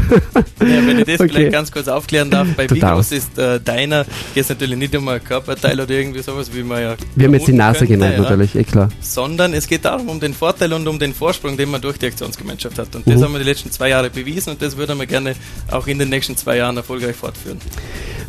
Ja, 0.60 0.86
wenn 0.88 1.00
ich 1.00 1.06
das 1.06 1.20
Okay. 1.22 1.30
vielleicht 1.30 1.52
ganz 1.52 1.72
kurz 1.72 1.88
aufklären 1.88 2.30
darf, 2.32 2.48
bei 2.58 2.66
groß 2.68 3.12
ist 3.12 3.38
äh, 3.38 3.60
deiner, 3.60 4.04
geht 4.34 4.44
es 4.44 4.50
natürlich 4.50 4.78
nicht 4.78 4.96
um 4.96 5.08
ein 5.08 5.24
Körperteil 5.24 5.80
oder 5.80 5.92
irgendwie 5.92 6.22
sowas, 6.22 6.50
wie 6.54 6.64
man 6.64 6.82
ja. 6.82 6.96
Wir 7.16 7.28
haben 7.28 7.34
jetzt 7.36 7.48
die 7.48 7.54
Nase 7.54 7.80
könnte, 7.80 7.94
gemeint, 7.94 8.16
ja, 8.16 8.22
natürlich, 8.24 8.56
eh 8.56 8.64
klar. 8.64 8.90
Sondern 9.02 9.54
es 9.54 9.68
geht 9.68 9.86
darum, 9.86 10.10
um 10.10 10.20
den 10.20 10.34
Vorteil 10.34 10.74
und 10.74 10.88
um 10.88 10.98
den 11.00 11.14
Vorsprung, 11.14 11.56
den 11.58 11.70
man 11.72 11.80
durch 11.82 11.98
die 11.98 12.08
Aktionsgemeinschaft 12.08 12.78
hat. 12.80 12.96
Und 12.96 13.08
das 13.08 13.18
Mhm. 13.20 13.24
haben 13.26 13.34
wir 13.34 13.40
die 13.40 13.46
letzten 13.46 13.72
zwei 13.72 13.90
Jahre 13.90 14.10
bewiesen 14.10 14.50
und 14.52 14.62
das 14.62 14.76
würden 14.78 14.98
wir 15.00 15.06
gerne 15.06 15.36
auch 15.70 15.86
in 15.88 16.00
den 16.00 16.10
nächsten 16.10 16.36
zwei 16.36 16.58
Jahren 16.58 16.76
erfolgreich 16.78 17.16
fortführen. 17.16 17.60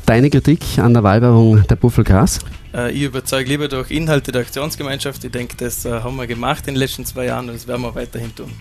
Deine 0.06 0.28
Kritik 0.30 0.60
an 0.78 0.92
der 0.94 1.02
Wahlwerbung 1.02 1.66
der 1.66 1.76
Buffelgras? 1.76 2.40
Äh, 2.74 2.90
ich 2.92 3.02
überzeuge 3.02 3.48
lieber 3.48 3.68
durch 3.68 3.90
Inhalte 3.90 4.32
der 4.32 4.40
Aktionsgemeinschaft. 4.42 4.81
Ich 4.90 5.30
denke, 5.30 5.56
das 5.56 5.84
äh, 5.84 5.90
haben 5.90 6.16
wir 6.16 6.26
gemacht 6.26 6.66
in 6.66 6.74
den 6.74 6.78
letzten 6.78 7.04
zwei 7.04 7.26
Jahren 7.26 7.48
und 7.48 7.54
das 7.54 7.66
werden 7.66 7.82
wir 7.82 7.94
weiterhin 7.94 8.34
tun. 8.34 8.52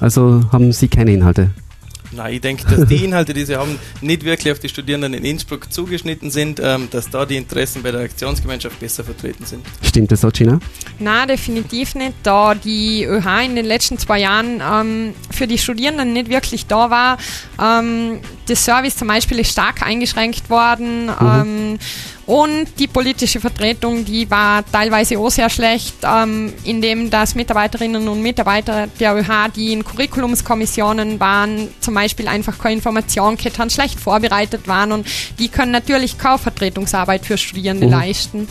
Also 0.00 0.42
haben 0.52 0.72
Sie 0.72 0.88
keine 0.88 1.12
Inhalte? 1.12 1.50
Nein, 2.12 2.34
ich 2.34 2.40
denke, 2.40 2.64
dass 2.66 2.88
die 2.88 3.04
Inhalte, 3.04 3.34
die 3.34 3.44
sie 3.44 3.56
haben, 3.56 3.78
nicht 4.00 4.24
wirklich 4.24 4.52
auf 4.52 4.58
die 4.58 4.68
Studierenden 4.68 5.14
in 5.14 5.24
Innsbruck 5.24 5.70
zugeschnitten 5.72 6.30
sind, 6.30 6.60
ähm, 6.62 6.88
dass 6.90 7.10
da 7.10 7.26
die 7.26 7.36
Interessen 7.36 7.82
bei 7.82 7.92
der 7.92 8.00
Aktionsgemeinschaft 8.02 8.80
besser 8.80 9.04
vertreten 9.04 9.44
sind. 9.44 9.64
Stimmt 9.82 10.10
das 10.10 10.22
so, 10.22 10.30
Gina? 10.30 10.58
Na, 10.98 11.26
definitiv 11.26 11.94
nicht, 11.94 12.14
da 12.22 12.54
die 12.54 13.04
ÖH 13.04 13.44
in 13.44 13.56
den 13.56 13.66
letzten 13.66 13.98
zwei 13.98 14.20
Jahren 14.20 14.62
ähm, 14.62 15.14
für 15.30 15.46
die 15.46 15.58
Studierenden 15.58 16.12
nicht 16.12 16.30
wirklich 16.30 16.66
da 16.66 16.90
war. 16.90 17.18
Ähm, 17.60 18.20
das 18.46 18.64
Service 18.64 18.96
zum 18.96 19.08
Beispiel 19.08 19.38
ist 19.40 19.52
stark 19.52 19.82
eingeschränkt 19.82 20.48
worden. 20.48 21.10
Ähm, 21.20 21.78
und 22.28 22.66
die 22.78 22.88
politische 22.88 23.40
Vertretung, 23.40 24.04
die 24.04 24.30
war 24.30 24.62
teilweise 24.70 25.18
auch 25.18 25.30
sehr 25.30 25.48
schlecht, 25.48 25.94
ähm, 26.04 26.52
indem 26.64 27.08
das 27.08 27.34
Mitarbeiterinnen 27.34 28.06
und 28.06 28.20
Mitarbeiter 28.20 28.86
der 29.00 29.16
ÖH, 29.16 29.48
die 29.56 29.72
in 29.72 29.82
Curriculumskommissionen 29.82 31.18
waren, 31.20 31.68
zum 31.80 31.94
Beispiel 31.94 32.28
einfach 32.28 32.58
keine 32.58 32.74
Information 32.74 33.38
gehabt 33.38 33.58
haben, 33.58 33.70
schlecht 33.70 33.98
vorbereitet 33.98 34.68
waren 34.68 34.92
und 34.92 35.06
die 35.38 35.48
können 35.48 35.72
natürlich 35.72 36.18
keine 36.18 36.36
Vertretungsarbeit 36.36 37.24
für 37.24 37.38
Studierende 37.38 37.86
Mhm. 37.86 37.92
leisten. 37.92 38.48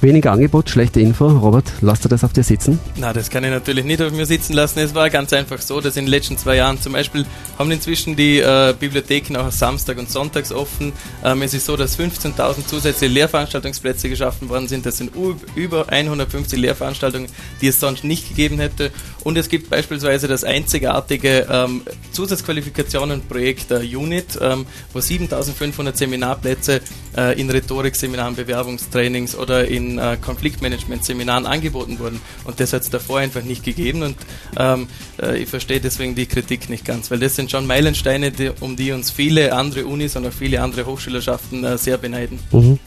Weniger 0.00 0.30
Angebot, 0.30 0.70
schlechte 0.70 1.00
Info. 1.00 1.26
Robert, 1.26 1.72
lasst 1.80 2.04
du 2.04 2.08
das 2.08 2.22
auf 2.22 2.32
dir 2.32 2.44
sitzen? 2.44 2.78
Na, 2.94 3.12
das 3.12 3.30
kann 3.30 3.42
ich 3.42 3.50
natürlich 3.50 3.84
nicht 3.84 4.00
auf 4.00 4.12
mir 4.12 4.26
sitzen 4.26 4.52
lassen. 4.52 4.78
Es 4.78 4.94
war 4.94 5.10
ganz 5.10 5.32
einfach 5.32 5.60
so, 5.60 5.80
dass 5.80 5.96
in 5.96 6.04
den 6.04 6.10
letzten 6.10 6.38
zwei 6.38 6.54
Jahren 6.54 6.80
zum 6.80 6.92
Beispiel 6.92 7.26
haben 7.58 7.68
inzwischen 7.72 8.14
die 8.14 8.38
äh, 8.38 8.74
Bibliotheken 8.78 9.36
auch 9.36 9.50
Samstag 9.50 9.98
und 9.98 10.08
Sonntags 10.08 10.52
offen. 10.52 10.92
Ähm, 11.24 11.42
es 11.42 11.52
ist 11.52 11.66
so, 11.66 11.76
dass 11.76 11.98
15.000 11.98 12.66
zusätzliche 12.66 13.12
Lehrveranstaltungsplätze 13.12 14.08
geschaffen 14.08 14.48
worden 14.48 14.68
sind. 14.68 14.86
Das 14.86 14.98
sind 14.98 15.10
über 15.56 15.88
150 15.88 16.60
Lehrveranstaltungen, 16.60 17.28
die 17.60 17.66
es 17.66 17.80
sonst 17.80 18.04
nicht 18.04 18.28
gegeben 18.28 18.60
hätte. 18.60 18.92
Und 19.24 19.36
es 19.36 19.48
gibt 19.48 19.68
beispielsweise 19.68 20.28
das 20.28 20.44
einzigartige 20.44 21.48
ähm, 21.50 21.82
Zusatzqualifikationenprojekt 22.12 23.72
der 23.72 23.80
UNIT, 23.80 24.38
ähm, 24.40 24.64
wo 24.92 25.00
7.500 25.00 25.96
Seminarplätze 25.96 26.82
äh, 27.16 27.38
in 27.38 27.50
Rhetorikseminaren, 27.50 28.36
Bewerbungstrainings 28.36 29.34
oder 29.34 29.66
in 29.66 29.87
äh, 29.96 30.18
Konfliktmanagement-Seminaren 30.20 31.46
angeboten 31.46 31.98
wurden. 32.00 32.20
Und 32.44 32.58
das 32.58 32.72
hat 32.72 32.82
es 32.82 32.90
davor 32.90 33.20
einfach 33.20 33.42
nicht 33.42 33.64
gegeben. 33.64 34.02
Und 34.02 34.16
ähm, 34.58 34.88
äh, 35.22 35.38
ich 35.38 35.48
verstehe 35.48 35.80
deswegen 35.80 36.16
die 36.16 36.26
Kritik 36.26 36.68
nicht 36.68 36.84
ganz, 36.84 37.10
weil 37.10 37.20
das 37.20 37.36
sind 37.36 37.50
schon 37.50 37.66
Meilensteine, 37.66 38.32
die, 38.32 38.50
um 38.60 38.76
die 38.76 38.90
uns 38.92 39.10
viele 39.10 39.52
andere 39.52 39.86
Unis 39.86 40.16
und 40.16 40.26
auch 40.26 40.32
viele 40.32 40.60
andere 40.60 40.84
Hochschülerschaften 40.86 41.64
äh, 41.64 41.78
sehr 41.78 41.96
beneiden. 41.96 42.40
Mhm. 42.50 42.78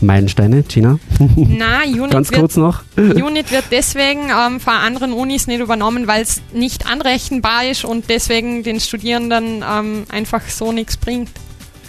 Meilensteine, 0.00 0.62
Gina? 0.62 0.98
Na, 1.36 1.82
Unit 1.84 2.10
Ganz 2.10 2.30
wird 2.30 2.40
kurz 2.40 2.56
noch. 2.56 2.82
Unit 2.96 3.50
wird 3.50 3.64
deswegen 3.70 4.30
ähm, 4.30 4.60
von 4.60 4.74
anderen 4.74 5.12
Unis 5.12 5.46
nicht 5.46 5.60
übernommen, 5.60 6.06
weil 6.06 6.22
es 6.22 6.40
nicht 6.52 6.86
anrechenbar 6.86 7.66
ist 7.66 7.84
und 7.84 8.08
deswegen 8.08 8.62
den 8.62 8.80
Studierenden 8.80 9.64
ähm, 9.68 10.04
einfach 10.08 10.42
so 10.48 10.72
nichts 10.72 10.96
bringt. 10.96 11.30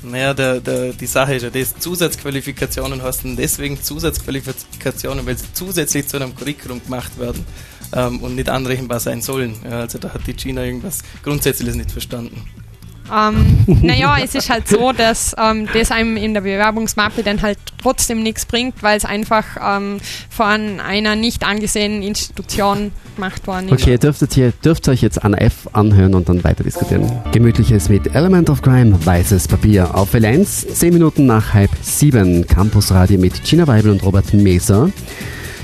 Naja, 0.03 0.34
der, 0.34 0.60
der, 0.62 0.94
die 0.94 1.06
Sache 1.06 1.36
ist 1.36 1.44
ja 1.44 1.50
das, 1.50 1.77
Zusatzqualifikationen 1.77 3.01
du 3.24 3.36
deswegen 3.36 3.82
Zusatzqualifikationen, 3.82 5.25
weil 5.25 5.38
sie 5.38 5.51
zusätzlich 5.53 6.08
zu 6.08 6.18
einem 6.18 6.36
Curriculum 6.36 6.82
gemacht 6.84 7.20
werden 7.20 7.46
ähm, 7.94 8.22
und 8.22 8.36
nicht 8.36 8.50
anrechenbar 8.50 9.00
sein 9.00 9.22
sollen. 9.22 9.56
Ja, 9.63 9.82
also 9.82 9.98
da 9.98 10.13
hat 10.13 10.25
die 10.25 10.34
China 10.34 10.63
irgendwas 10.63 11.00
Grundsätzliches 11.24 11.75
nicht 11.75 11.91
verstanden. 11.91 12.44
Ähm, 13.12 13.66
naja, 13.82 14.18
es 14.24 14.36
ist 14.36 14.50
halt 14.50 14.68
so, 14.68 14.92
dass 14.92 15.36
ähm, 15.38 15.68
das 15.74 15.92
einem 15.92 16.18
in 16.18 16.34
der 16.34 16.42
Bewerbungsmappe 16.42 17.24
dann 17.24 17.42
halt 17.42 17.58
trotzdem 17.82 18.24
nichts 18.24 18.46
bringt, 18.46 18.82
weil 18.82 18.98
es 18.98 19.06
einfach 19.06 19.46
ähm, 19.62 19.98
von 20.30 20.80
einer 20.80 21.16
nicht 21.16 21.44
angesehenen 21.44 22.04
Institution 22.04 22.92
gemacht 23.16 23.48
worden 23.48 23.70
ist. 23.70 23.74
Okay, 23.82 23.92
ihr 23.92 23.98
dürft, 23.98 24.38
ihr 24.38 24.51
dürft 24.51 24.88
euch 24.88 25.01
jetzt 25.01 25.24
an 25.24 25.34
F 25.34 25.68
anhören 25.74 26.13
und 26.13 26.30
dann 26.30 26.44
weiter 26.44 26.63
diskutieren. 26.63 27.12
Gemütliches 27.32 27.89
mit 27.89 28.16
Element 28.16 28.50
of 28.50 28.62
Crime, 28.62 28.98
weißes 29.06 29.48
Papier 29.48 29.96
auf 29.96 30.13
L1, 30.13 30.68
10 30.74 30.94
Minuten 30.94 31.25
nach 31.25 31.54
halb 31.54 31.72
7, 31.82 32.48
Campusradio 32.48 33.20
mit 33.20 33.44
Gina 33.44 33.68
Weibel 33.68 33.92
und 33.92 34.04
Robert 34.04 34.34
Meser. 34.34 34.89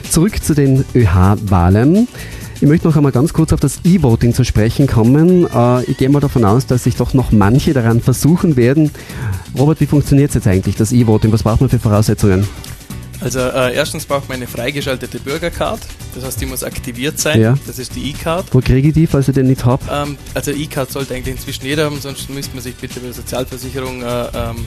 Zurück 0.09 0.43
zu 0.43 0.53
den 0.53 0.85
ÖH-Wahlen. 0.93 2.07
Ich 2.61 2.67
möchte 2.67 2.87
noch 2.87 2.95
einmal 2.95 3.11
ganz 3.11 3.33
kurz 3.33 3.51
auf 3.51 3.59
das 3.59 3.81
E-Voting 3.83 4.33
zu 4.33 4.45
sprechen 4.45 4.87
kommen. 4.87 5.45
Äh, 5.53 5.83
ich 5.83 5.97
gehe 5.97 6.09
mal 6.09 6.21
davon 6.21 6.45
aus, 6.45 6.65
dass 6.65 6.85
sich 6.85 6.95
doch 6.95 7.13
noch 7.13 7.31
manche 7.31 7.73
daran 7.73 7.99
versuchen 8.01 8.55
werden. 8.55 8.91
Robert, 9.57 9.81
wie 9.81 9.85
funktioniert 9.85 10.33
jetzt 10.33 10.47
eigentlich, 10.47 10.75
das 10.75 10.93
E-Voting? 10.93 11.31
Was 11.33 11.43
braucht 11.43 11.59
man 11.59 11.69
für 11.69 11.79
Voraussetzungen? 11.79 12.47
Also 13.19 13.39
äh, 13.39 13.73
erstens 13.73 14.05
braucht 14.05 14.29
man 14.29 14.37
eine 14.37 14.47
freigeschaltete 14.47 15.19
Bürgercard, 15.19 15.79
das 16.13 16.25
heißt, 16.25 16.41
die 16.41 16.45
muss 16.45 16.63
aktiviert 16.63 17.17
sein. 17.17 17.41
Ja. 17.41 17.57
Das 17.65 17.79
ist 17.79 17.95
die 17.95 18.09
E-Card. 18.11 18.45
Wo 18.51 18.59
kriege 18.59 18.89
ich 18.89 18.93
die, 18.93 19.07
falls 19.07 19.27
ich 19.27 19.35
den 19.35 19.47
nicht 19.47 19.65
habe? 19.65 19.83
Ähm, 19.89 20.17
also 20.33 20.51
E-Card 20.51 20.91
sollte 20.91 21.15
eigentlich 21.15 21.35
inzwischen 21.35 21.65
jeder 21.65 21.85
haben, 21.85 21.99
sonst 21.99 22.29
müsste 22.29 22.53
man 22.53 22.63
sich 22.63 22.75
bitte 22.75 22.99
bei 22.99 23.07
der 23.07 23.13
Sozialversicherung 23.13 24.01
äh, 24.01 24.05
ähm, 24.05 24.65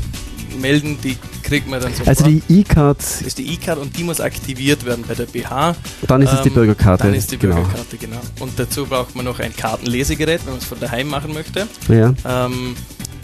melden. 0.61 0.99
Die 1.02 1.17
kriegt 1.43 1.69
man 1.69 1.81
dann 1.81 1.93
sofort. 1.93 2.09
Also 2.09 2.25
die 2.25 2.43
E-Card, 2.49 2.99
das 2.99 3.23
ist 3.23 3.38
die 3.38 3.52
E-Card 3.55 3.78
und 3.78 3.97
die 3.97 4.05
muss 4.05 4.21
aktiviert 4.21 4.85
werden 4.85 5.05
bei 5.07 5.14
der 5.14 5.26
BH. 5.26 5.75
dann 6.07 6.23
ist 6.23 6.33
es 6.33 6.43
die 6.43 6.49
Ähm, 6.49 6.55
Bürgerkarte. 6.55 7.05
Dann 7.05 7.14
ist 7.14 7.31
die 7.31 7.38
genau. 7.38 7.57
Bürgerkarte, 7.57 7.97
genau. 7.97 8.21
Und 8.40 8.59
dazu 8.59 8.87
braucht 8.87 9.14
man 9.14 9.25
noch 9.25 9.38
ein 9.40 9.55
Kartenlesegerät, 9.55 10.40
wenn 10.45 10.52
man 10.55 10.59
es 10.61 10.64
von 10.67 10.81
daheim 10.81 11.09
machen 11.09 11.33
möchte. 11.35 11.67
Ja. 11.88 12.14
Ähm, 12.47 12.75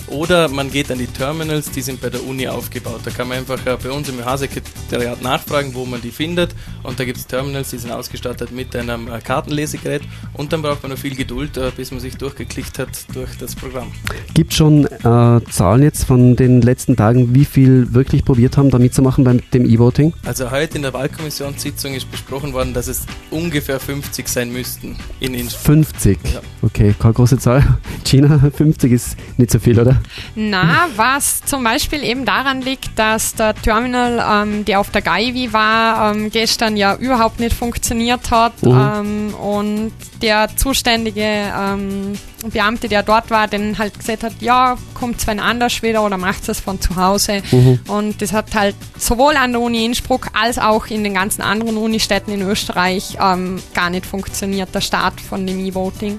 Oder 0.09 0.49
man 0.49 0.71
geht 0.71 0.91
an 0.91 0.99
die 0.99 1.07
Terminals, 1.07 1.71
die 1.71 1.81
sind 1.81 2.01
bei 2.01 2.11
der 2.11 2.25
Uni 2.25 2.47
aufgebaut. 2.47 3.01
Da 3.05 3.11
kann 3.11 3.29
man 3.29 3.39
einfach 3.39 3.65
äh, 3.67 3.77
bei 3.83 3.91
uns 3.91 4.09
im 4.09 4.19
ÖH-Sekretariat 4.19 5.23
nachfragen, 5.23 5.75
wo 5.75 5.85
man 5.85 6.01
die 6.01 6.11
findet. 6.11 6.55
Und 6.83 7.01
da 7.01 7.05
gibt 7.05 7.19
es 7.19 7.27
Terminals, 7.27 7.71
die 7.71 7.79
sind 7.79 7.91
ausgestattet 7.91 8.53
mit 8.53 8.77
einem 8.77 9.09
äh, 9.09 9.21
Kartenlesegerät. 9.21 10.03
Und 10.35 10.53
dann 10.53 10.63
braucht 10.63 10.83
man 10.83 10.93
noch 10.93 10.99
viel 10.99 11.15
Geduld, 11.15 11.57
äh, 11.57 11.71
bis 11.75 11.91
man 11.91 12.01
sich 12.01 12.17
durchgeklickt 12.17 12.79
hat 12.79 12.89
durch 13.15 13.37
das 13.39 13.55
Programm. 13.55 13.93
Gibt 14.35 14.53
es 14.53 14.59
schon 14.59 14.87
äh, 14.87 15.41
Zahlen 15.51 15.83
jetzt 15.83 16.05
von 16.05 16.37
den 16.37 16.61
letzten 16.61 16.97
Tagen, 16.97 17.35
wie 17.35 17.45
viel 17.45 17.95
wirklich 17.95 18.25
probiert 18.25 18.57
haben, 18.57 18.71
da 18.71 18.79
mitzumachen 18.79 19.25
bei 19.25 19.41
dem 19.53 19.65
E-Voting? 19.65 20.13
Also 20.25 20.51
heute 20.51 20.77
in 20.77 20.83
der 20.83 20.93
Wahlkommissionssitzung 20.93 21.95
ist 21.95 22.11
besprochen 22.11 22.53
worden, 22.53 22.75
dass 22.75 22.89
es 22.89 23.07
ungefähr 23.31 23.81
50 23.81 24.29
sein 24.29 24.53
müssten 24.53 24.97
in 25.21 25.35
Innsbruck. 25.35 25.65
50? 25.65 26.19
Ja. 26.33 26.41
Okay, 26.65 26.95
keine 26.99 27.13
große 27.13 27.39
Zahl. 27.39 27.63
China, 28.05 28.39
50 28.39 28.91
ist 28.91 29.17
nicht 29.37 29.51
so 29.51 29.59
viel, 29.59 29.79
oder? 29.79 30.01
Na, 30.35 30.87
was 30.97 31.43
zum 31.43 31.63
Beispiel 31.63 32.03
eben 32.03 32.25
daran 32.25 32.63
liegt, 32.63 32.99
dass 32.99 33.35
der 33.35 33.55
Terminal, 33.55 34.47
ähm, 34.47 34.65
der 34.65 34.81
auf 34.81 34.91
der 34.91 35.03
Gaivi 35.03 35.53
war, 35.53 36.15
ähm, 36.15 36.31
gestern 36.31 36.77
ja 36.79 36.97
überhaupt 36.97 37.39
nicht 37.39 37.55
funktioniert 37.55 38.31
hat 38.31 38.63
mhm. 38.63 38.71
ähm, 38.71 39.35
und 39.35 39.93
der 40.23 40.49
zuständige 40.57 41.23
ähm, 41.23 42.15
Beamte, 42.51 42.89
der 42.89 43.03
dort 43.03 43.31
war, 43.31 43.49
dann 43.49 43.79
halt 43.79 43.99
gesagt 43.99 44.23
hat, 44.23 44.33
ja, 44.41 44.77
kommt 44.95 45.21
zwar 45.21 45.39
anders 45.39 45.83
wieder 45.83 46.05
oder 46.05 46.17
macht 46.17 46.49
es 46.49 46.61
von 46.61 46.81
zu 46.81 46.97
Hause. 46.97 47.43
Mhm. 47.51 47.81
Und 47.89 48.23
das 48.23 48.33
hat 48.33 48.55
halt 48.55 48.77
sowohl 48.99 49.37
an 49.37 49.53
der 49.53 49.61
Uni 49.61 49.85
Innsbruck 49.85 50.29
als 50.33 50.59
auch 50.59 50.87
in 50.87 51.05
den 51.05 51.15
ganzen 51.15 51.43
anderen 51.43 51.77
Unistädten 51.77 52.33
in 52.33 52.43
Österreich 52.43 53.17
ähm, 53.21 53.61
gar 53.75 53.91
nicht 53.91 54.07
funktioniert, 54.07 54.75
der 54.75 54.81
Start 54.81 55.21
von 55.21 55.47
dem 55.47 55.65
E-Voting. 55.65 56.19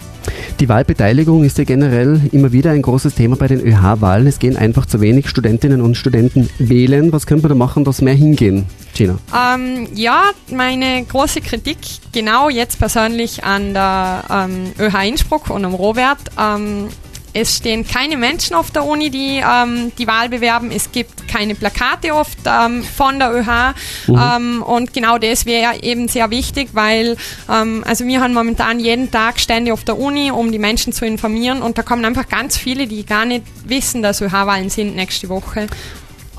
Die 0.59 0.69
Wahlbeteiligung 0.69 1.43
ist 1.43 1.57
ja 1.57 1.63
generell 1.63 2.21
immer 2.31 2.51
wieder 2.51 2.71
ein 2.71 2.81
großes 2.81 3.15
Thema 3.15 3.35
bei 3.35 3.47
den 3.47 3.59
ÖH-Wahlen. 3.59 4.27
Es 4.27 4.39
gehen 4.39 4.55
einfach 4.57 4.85
zu 4.85 5.01
wenig 5.01 5.29
Studentinnen 5.29 5.81
und 5.81 5.95
Studenten 5.95 6.49
wählen. 6.59 7.11
Was 7.11 7.25
könnte 7.25 7.43
man 7.43 7.57
da 7.57 7.65
machen, 7.65 7.83
dass 7.83 8.01
mehr 8.01 8.13
hingehen? 8.13 8.65
Gina? 8.95 9.17
Ähm, 9.35 9.87
ja, 9.93 10.23
meine 10.49 11.03
große 11.03 11.41
Kritik 11.41 11.77
genau 12.13 12.49
jetzt 12.49 12.79
persönlich 12.79 13.43
an 13.43 13.73
der 13.73 14.23
ähm, 14.29 14.71
ÖH 14.79 15.03
Innsbruck 15.05 15.49
und 15.49 15.65
am 15.65 15.73
Robert. 15.73 16.14
Ähm, 16.37 16.89
es 17.37 17.57
stehen 17.57 17.85
keine 17.85 18.15
Menschen 18.15 18.55
auf 18.55 18.71
der 18.71 18.85
Uni, 18.85 19.09
die 19.09 19.43
ähm, 19.45 19.91
die 19.97 20.07
Wahl 20.07 20.29
bewerben. 20.29 20.71
Es 20.71 20.93
gibt 20.93 21.27
keine 21.27 21.53
Plakate 21.53 22.13
oft 22.13 22.37
ähm, 22.45 22.81
von 22.81 23.19
der 23.19 23.33
ÖH. 23.33 23.73
Mhm. 24.07 24.15
Ähm, 24.17 24.63
und 24.63 24.93
genau 24.93 25.17
das 25.17 25.45
wäre 25.45 25.83
eben 25.83 26.07
sehr 26.07 26.29
wichtig, 26.29 26.69
weil 26.71 27.17
ähm, 27.51 27.83
also 27.85 28.05
wir 28.05 28.21
haben 28.21 28.33
momentan 28.33 28.79
jeden 28.79 29.11
Tag 29.11 29.41
Stände 29.41 29.73
auf 29.73 29.83
der 29.83 29.99
Uni, 29.99 30.31
um 30.31 30.49
die 30.53 30.59
Menschen 30.59 30.93
zu 30.93 31.05
informieren. 31.05 31.61
Und 31.61 31.77
da 31.77 31.83
kommen 31.83 32.05
einfach 32.05 32.29
ganz 32.29 32.55
viele, 32.55 32.87
die 32.87 33.05
gar 33.05 33.25
nicht 33.25 33.43
wissen, 33.65 34.01
dass 34.01 34.21
ÖH-Wahlen 34.21 34.69
sind 34.69 34.95
nächste 34.95 35.27
Woche. 35.27 35.67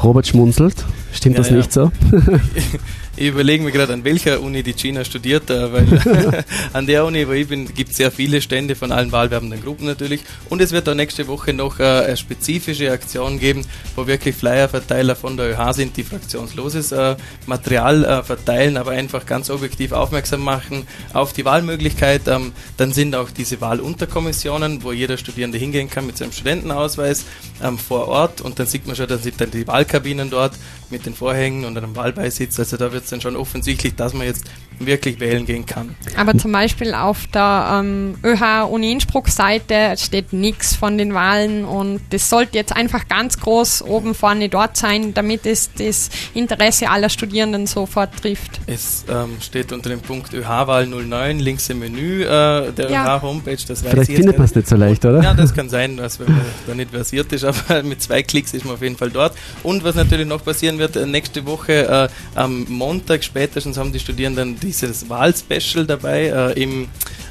Robert 0.03 0.27
schmunzelt. 0.27 0.77
Stimmt 1.13 1.37
ja, 1.37 1.43
das 1.43 1.51
ja. 1.51 1.57
nicht 1.59 1.73
so? 1.75 1.93
Ich 3.19 3.29
überlege 3.29 3.65
mir 3.65 3.73
gerade, 3.73 3.95
an 3.95 4.05
welcher 4.05 4.43
Uni 4.43 4.63
die 4.63 4.75
Gina 4.75 5.03
studiert, 5.03 5.49
äh, 5.49 5.73
weil 5.73 6.45
an 6.75 6.87
der 6.87 7.07
Uni, 7.07 7.27
wo 7.27 7.33
ich 7.33 7.49
bin, 7.49 7.73
gibt 7.73 7.93
es 7.93 7.97
sehr 7.97 8.11
viele 8.11 8.43
Stände 8.43 8.75
von 8.75 8.93
allen 8.93 9.11
wahlwerbenden 9.11 9.63
Gruppen 9.63 9.87
natürlich. 9.87 10.21
Und 10.51 10.61
es 10.61 10.73
wird 10.73 10.87
auch 10.87 10.95
nächste 10.95 11.27
Woche 11.27 11.55
noch 11.55 11.81
äh, 11.81 11.85
eine 11.85 12.17
spezifische 12.19 12.93
Aktion 12.93 13.39
geben, 13.39 13.65
wo 13.95 14.07
wirklich 14.07 14.37
Flyerverteiler 14.37 15.17
von 15.17 15.39
der 15.39 15.53
ÖH 15.53 15.73
sind, 15.73 15.97
die 15.97 16.03
fraktionsloses 16.03 16.93
äh, 16.93 17.17
Material 17.47 18.23
verteilen, 18.23 18.77
aber 18.77 18.91
einfach 18.91 19.25
ganz 19.25 19.49
objektiv 19.49 19.93
aufmerksam 19.93 20.43
machen 20.43 20.87
auf 21.15 21.33
die 21.33 21.47
Wahlmöglichkeit. 21.47 22.29
Ähm, 22.29 22.53
dann 22.77 22.93
sind 22.93 23.15
auch 23.15 23.31
diese 23.31 23.63
Wahlunterkommissionen, 23.63 24.83
wo 24.83 24.93
jeder 24.93 25.17
Studierende 25.17 25.57
hingehen 25.57 25.89
kann 25.89 26.07
mit 26.07 26.19
seinem 26.19 26.33
Studentenausweis 26.33 27.25
ähm, 27.63 27.79
vor 27.79 28.09
Ort 28.09 28.43
und 28.43 28.59
dann 28.59 28.67
sieht 28.67 28.87
man 28.87 28.95
schon, 28.95 29.09
da 29.09 29.17
sind 29.17 29.41
dann 29.41 29.51
die 29.51 29.67
Wahlkabinen 29.67 30.29
dort 30.29 30.53
mit 30.91 31.07
den 31.07 31.15
Vorhängen 31.15 31.65
und 31.65 31.77
einem 31.79 31.97
Wahlbeisitz. 31.97 32.59
Also 32.59 32.77
da 32.77 32.93
wird 32.93 33.06
dann 33.11 33.21
schon 33.21 33.37
offensichtlich, 33.37 33.95
dass 33.95 34.13
man 34.13 34.27
jetzt 34.27 34.45
wirklich 34.79 35.21
wählen 35.21 35.47
gehen 35.47 35.65
kann. 35.65 35.95
Aber 36.17 36.37
zum 36.37 36.53
Beispiel 36.53 36.95
auf 36.95 37.27
der 37.29 37.81
ähm, 37.81 38.17
ÖH-Uni 38.23 38.93
Innsbruck-Seite 38.93 39.95
steht 39.97 40.33
nichts 40.33 40.75
von 40.77 40.99
den 40.99 41.15
Wahlen 41.15 41.65
und 41.65 42.01
das 42.11 42.29
sollte 42.29 42.59
jetzt 42.59 42.75
einfach 42.75 43.09
ganz 43.09 43.39
groß 43.41 43.83
oben 43.83 44.15
vorne 44.15 44.49
dort 44.49 44.77
sein, 44.77 45.15
damit 45.15 45.47
es 45.47 45.71
das 45.73 46.11
Interesse 46.35 46.91
aller 46.91 47.09
Studierenden 47.09 47.67
sofort 47.67 48.17
trifft. 48.21 48.61
Es 48.67 49.05
ähm, 49.09 49.37
steht 49.41 49.73
unter 49.73 49.89
dem 49.89 50.01
Punkt 50.01 50.35
ÖH-Wahl 50.35 50.87
09 50.87 51.39
links 51.39 51.69
im 51.71 51.79
Menü 51.79 52.23
äh, 52.23 52.73
der 52.73 52.91
ja. 52.91 53.17
ÖH-Homepage. 53.17 53.57
Vielleicht 53.57 54.13
findet 54.13 54.37
man 54.37 54.45
es 54.45 54.55
nicht 54.55 54.69
so 54.69 54.77
leicht, 54.77 55.05
oder? 55.05 55.23
Ja, 55.23 55.35
das 55.35 55.55
kann 55.55 55.69
sein, 55.69 55.97
dass 55.97 56.21
wenn 56.21 56.33
man 56.33 56.43
da 56.67 56.75
nicht 56.75 56.91
versiert 56.91 57.33
ist, 57.33 57.45
aber 57.71 57.83
mit 57.83 58.03
zwei 58.03 58.23
Klicks 58.23 58.53
ist 58.53 58.65
man 58.65 58.75
auf 58.75 58.83
jeden 58.83 58.97
Fall 58.97 59.11
dort. 59.11 59.35
Und 59.63 59.85
was 59.85 59.95
natürlich 59.95 60.27
noch 60.27 60.45
passieren 60.45 60.79
wird, 60.79 60.97
äh, 60.97 61.07
nächste 61.07 61.47
Woche 61.47 62.09
äh, 62.35 62.39
am 62.39 62.67
Montag 62.69 62.96
spätestens 63.21 63.79
haben 63.79 63.93
die 63.93 63.99
Studierenden 63.99 64.59
dieses 64.61 65.09
Wahlspecial 65.09 65.87
dabei 65.87 66.27
äh, 66.27 66.63
im, 66.63 66.89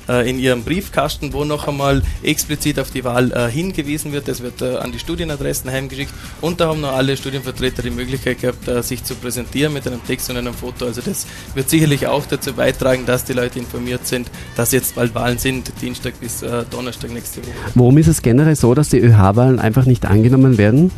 äh, 0.08 0.30
in 0.30 0.40
ihrem 0.40 0.64
Briefkasten, 0.64 1.34
wo 1.34 1.44
noch 1.46 1.68
einmal 1.68 2.02
explizit 2.24 2.80
auf 2.80 2.92
die 2.92 3.04
Wahl 3.04 3.32
äh, 3.32 3.50
hingewiesen 3.50 4.12
wird. 4.12 4.28
Das 4.28 4.42
wird 4.42 4.62
äh, 4.62 4.78
an 4.78 4.92
die 4.92 5.00
Studienadressen 5.00 5.72
heimgeschickt 5.72 6.14
und 6.42 6.60
da 6.60 6.68
haben 6.68 6.82
noch 6.82 6.94
alle 6.94 7.18
Studienvertreter 7.18 7.82
die 7.82 7.90
Möglichkeit 7.90 8.42
gehabt, 8.42 8.68
äh, 8.68 8.82
sich 8.84 9.04
zu 9.04 9.16
präsentieren 9.16 9.74
mit 9.74 9.88
einem 9.88 10.04
Text 10.06 10.30
und 10.30 10.38
einem 10.38 10.54
Foto. 10.54 10.86
Also 10.86 11.02
das 11.02 11.28
wird 11.54 11.70
sicherlich 11.70 12.08
auch 12.08 12.26
dazu 12.26 12.54
beitragen, 12.54 13.06
dass 13.06 13.26
die 13.26 13.34
Leute 13.34 13.60
informiert 13.60 14.06
sind, 14.08 14.30
dass 14.56 14.72
jetzt 14.72 14.96
bald 14.96 15.16
Wahlen 15.16 15.38
sind, 15.38 15.72
Dienstag 15.82 16.20
bis 16.20 16.42
äh, 16.42 16.64
Donnerstag 16.70 17.12
nächste 17.12 17.42
Woche. 17.42 17.52
Warum 17.76 17.98
ist 17.98 18.08
es 18.08 18.22
generell 18.22 18.56
so, 18.56 18.74
dass 18.74 18.90
die 18.90 19.00
ÖH-Wahlen 19.00 19.60
einfach 19.60 19.86
nicht 19.86 20.06
angenommen 20.06 20.58
werden? 20.58 20.92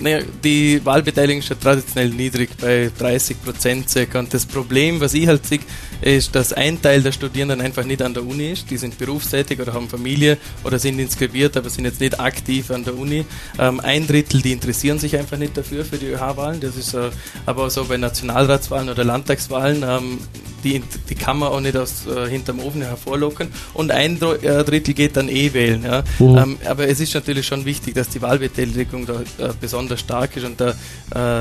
Naja, 0.00 0.20
die 0.42 0.84
Wahlbeteiligung 0.84 1.40
ist 1.40 1.50
ja 1.50 1.56
traditionell 1.56 2.08
niedrig, 2.08 2.50
bei 2.58 2.90
30 2.98 3.42
Prozent 3.42 3.90
circa. 3.90 4.18
Und 4.18 4.32
das 4.32 4.46
Problem, 4.46 4.98
was 5.00 5.12
ich 5.12 5.26
halt 5.26 5.44
sehe, 5.46 5.60
ist, 6.00 6.34
dass 6.34 6.54
ein 6.54 6.80
Teil 6.80 7.02
der 7.02 7.12
Studierenden 7.12 7.60
einfach 7.60 7.84
nicht 7.84 8.00
an 8.00 8.14
der 8.14 8.24
Uni 8.24 8.52
ist. 8.52 8.70
Die 8.70 8.78
sind 8.78 8.96
berufstätig 8.98 9.60
oder 9.60 9.74
haben 9.74 9.88
Familie 9.88 10.38
oder 10.64 10.78
sind 10.78 10.98
inskribiert, 10.98 11.56
aber 11.56 11.68
sind 11.68 11.84
jetzt 11.84 12.00
nicht 12.00 12.18
aktiv 12.18 12.70
an 12.70 12.84
der 12.84 12.96
Uni. 12.96 13.26
Ähm, 13.58 13.80
ein 13.80 14.06
Drittel, 14.06 14.40
die 14.40 14.52
interessieren 14.52 14.98
sich 14.98 15.16
einfach 15.18 15.36
nicht 15.36 15.56
dafür, 15.56 15.84
für 15.84 15.98
die 15.98 16.06
ÖH-Wahlen. 16.06 16.60
Das 16.60 16.76
ist 16.76 16.94
äh, 16.94 17.10
aber 17.44 17.66
auch 17.66 17.70
so 17.70 17.84
bei 17.84 17.98
Nationalratswahlen 17.98 18.88
oder 18.88 19.04
Landtagswahlen. 19.04 19.84
Ähm, 19.86 20.18
die, 20.64 20.82
die 21.08 21.14
kann 21.14 21.38
man 21.38 21.50
auch 21.50 21.60
nicht 21.60 21.76
aus 21.76 22.06
äh, 22.06 22.28
hinterm 22.28 22.60
Ofen 22.60 22.82
hervorlocken. 22.82 23.48
Und 23.74 23.90
ein 23.90 24.18
äh, 24.20 24.64
Drittel 24.64 24.94
geht 24.94 25.16
dann 25.16 25.28
eh 25.28 25.52
wählen. 25.52 25.82
Ja. 25.82 26.02
Mhm. 26.18 26.38
Ähm, 26.38 26.56
aber 26.64 26.88
es 26.88 27.00
ist 27.00 27.14
natürlich 27.14 27.46
schon 27.46 27.64
wichtig, 27.64 27.94
dass 27.94 28.08
die 28.08 28.22
Wahlbeteiligung 28.22 29.06
da 29.06 29.14
äh, 29.14 29.52
besonders 29.60 30.00
stark 30.00 30.36
ist 30.36 30.44
und 30.44 30.60
da 30.60 30.70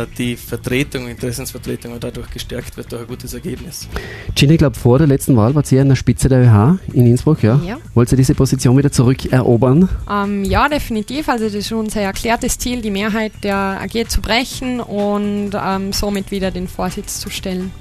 äh, 0.04 0.08
die 0.18 0.36
Vertretung, 0.36 1.08
Interessensvertretung 1.08 2.00
dadurch 2.00 2.30
gestärkt 2.32 2.78
wird 2.78 2.92
durch 2.92 3.02
ein 3.02 3.08
gutes 3.08 3.34
Ergebnis. 3.34 3.88
Gina, 4.36 4.54
ich 4.54 4.60
glaube, 4.60 4.78
vor 4.78 4.98
der 4.98 5.08
letzten 5.08 5.36
Wahl 5.36 5.54
war 5.56 5.66
sie 5.66 5.80
an 5.80 5.90
der 5.90 5.96
Spitze 5.96 6.30
der 6.30 6.42
ÖH 6.42 6.80
in 6.94 7.08
Innsbruck. 7.08 7.44
Ja? 7.44 7.60
ja. 7.66 7.78
Wollt 7.94 8.12
ihr 8.12 8.18
diese 8.18 8.36
Position 8.36 8.78
wieder 8.78 8.92
zurückerobern? 8.92 9.90
Ähm, 10.10 10.44
ja, 10.44 10.68
definitiv. 10.70 11.30
Also 11.30 11.46
das 11.46 11.56
ist 11.56 11.72
unser 11.72 12.02
erklärtes 12.02 12.58
Ziel, 12.58 12.82
die 12.82 12.92
Mehrheit 12.92 13.34
der 13.44 13.82
AG 13.82 14.08
zu 14.08 14.22
brechen 14.22 14.80
und 14.80 15.52
ähm, 15.54 15.94
somit 15.94 16.32
wieder 16.32 16.52
den 16.52 16.68
Vorsitz 16.68 17.20
zu 17.20 17.30
stellen. 17.30 17.72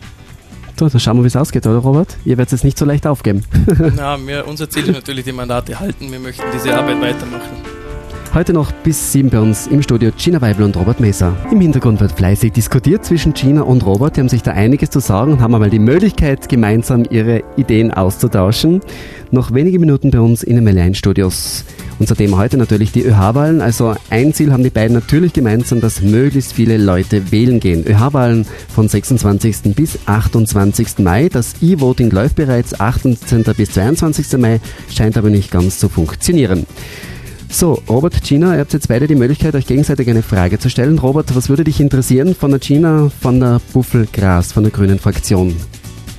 So, 0.78 0.88
dann 0.88 1.00
schauen 1.00 1.16
wir, 1.16 1.24
wie 1.24 1.28
es 1.28 1.34
ausgeht, 1.34 1.66
oder 1.66 1.78
Robert? 1.78 2.16
Ihr 2.24 2.38
werdet 2.38 2.52
es 2.52 2.62
nicht 2.62 2.78
so 2.78 2.84
leicht 2.84 3.04
aufgeben. 3.04 3.42
Na, 3.96 4.16
wir, 4.24 4.46
unser 4.46 4.70
Ziel 4.70 4.84
ist 4.84 4.92
natürlich, 4.92 5.24
die 5.24 5.32
Mandate 5.32 5.80
halten. 5.80 6.10
Wir 6.12 6.20
möchten 6.20 6.44
diese 6.54 6.72
Arbeit 6.72 7.00
weitermachen. 7.00 7.56
Heute 8.32 8.52
noch 8.52 8.70
bis 8.70 9.10
sieben 9.10 9.30
bei 9.30 9.40
uns 9.40 9.66
im 9.66 9.82
Studio 9.82 10.12
Gina 10.16 10.40
Weibel 10.40 10.64
und 10.64 10.76
Robert 10.76 11.00
Messer. 11.00 11.34
Im 11.50 11.60
Hintergrund 11.60 12.00
wird 12.00 12.12
fleißig 12.12 12.52
diskutiert 12.52 13.04
zwischen 13.04 13.32
Gina 13.32 13.62
und 13.62 13.84
Robert. 13.84 14.16
Die 14.16 14.20
haben 14.20 14.28
sich 14.28 14.42
da 14.42 14.52
einiges 14.52 14.90
zu 14.90 15.00
sagen 15.00 15.32
und 15.32 15.40
haben 15.40 15.54
einmal 15.54 15.70
die 15.70 15.80
Möglichkeit, 15.80 16.48
gemeinsam 16.48 17.04
ihre 17.10 17.42
Ideen 17.56 17.92
auszutauschen. 17.92 18.80
Noch 19.32 19.52
wenige 19.52 19.80
Minuten 19.80 20.12
bei 20.12 20.20
uns 20.20 20.44
in 20.44 20.54
den 20.54 20.64
Melein 20.64 20.94
Studios. 20.94 21.64
Unser 21.98 22.14
Thema 22.14 22.36
heute 22.38 22.56
natürlich 22.56 22.92
die 22.92 23.02
ÖH-Wahlen. 23.02 23.60
Also 23.60 23.94
ein 24.08 24.32
Ziel 24.32 24.52
haben 24.52 24.62
die 24.62 24.70
beiden 24.70 24.94
natürlich 24.94 25.32
gemeinsam, 25.32 25.80
dass 25.80 26.00
möglichst 26.00 26.52
viele 26.52 26.76
Leute 26.76 27.32
wählen 27.32 27.58
gehen. 27.58 27.84
ÖH-Wahlen 27.84 28.46
von 28.72 28.88
26. 28.88 29.74
bis 29.74 29.98
28. 30.06 30.98
Mai. 31.00 31.28
Das 31.28 31.54
E-Voting 31.60 32.10
läuft 32.10 32.36
bereits 32.36 32.78
18. 32.78 33.18
bis 33.56 33.72
22. 33.72 34.38
Mai, 34.38 34.60
scheint 34.94 35.16
aber 35.16 35.30
nicht 35.30 35.50
ganz 35.50 35.80
zu 35.80 35.88
funktionieren. 35.88 36.66
So, 37.50 37.82
Robert, 37.88 38.22
Gina, 38.22 38.54
ihr 38.54 38.60
habt 38.60 38.74
jetzt 38.74 38.88
beide 38.88 39.06
die 39.06 39.14
Möglichkeit, 39.16 39.54
euch 39.54 39.66
gegenseitig 39.66 40.08
eine 40.08 40.22
Frage 40.22 40.58
zu 40.58 40.70
stellen. 40.70 40.98
Robert, 40.98 41.34
was 41.34 41.48
würde 41.48 41.64
dich 41.64 41.80
interessieren 41.80 42.34
von 42.34 42.50
der 42.50 42.60
Gina, 42.60 43.10
von 43.20 43.40
der 43.40 43.60
Buffelgras, 43.72 44.52
von 44.52 44.62
der 44.62 44.70
grünen 44.70 44.98
Fraktion 44.98 45.56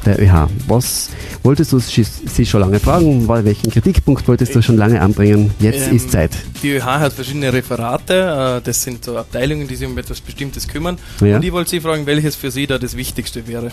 der 0.06 0.20
ÖH? 0.22 0.48
Was 0.68 1.10
wolltest 1.44 1.72
du 1.72 1.80
sie 1.80 2.46
schon 2.46 2.62
lange 2.62 2.80
fragen? 2.80 3.28
Welchen 3.28 3.72
Kritikpunkt 3.72 4.28
wolltest 4.28 4.56
du 4.56 4.62
schon 4.62 4.78
lange 4.78 5.02
anbringen? 5.02 5.52
Jetzt 5.60 5.88
ähm, 5.88 5.96
ist 5.96 6.12
Zeit. 6.12 6.32
Die 6.64 6.72
ÖH 6.72 6.86
hat 6.86 7.14
verschiedene 7.14 7.52
Referate, 7.54 8.60
äh, 8.60 8.66
das 8.66 8.82
sind 8.84 9.04
so 9.06 9.18
Abteilungen, 9.18 9.68
die 9.68 9.76
sich 9.76 9.88
um 9.88 9.98
etwas 9.98 10.22
Bestimmtes 10.22 10.68
kümmern. 10.68 10.98
Ja. 11.22 11.36
Und 11.36 11.44
ich 11.44 11.52
wollte 11.52 11.70
Sie 11.72 11.82
fragen, 11.82 12.06
welches 12.06 12.36
für 12.36 12.52
Sie 12.52 12.68
da 12.68 12.78
das 12.78 12.96
Wichtigste 12.96 13.48
wäre. 13.48 13.72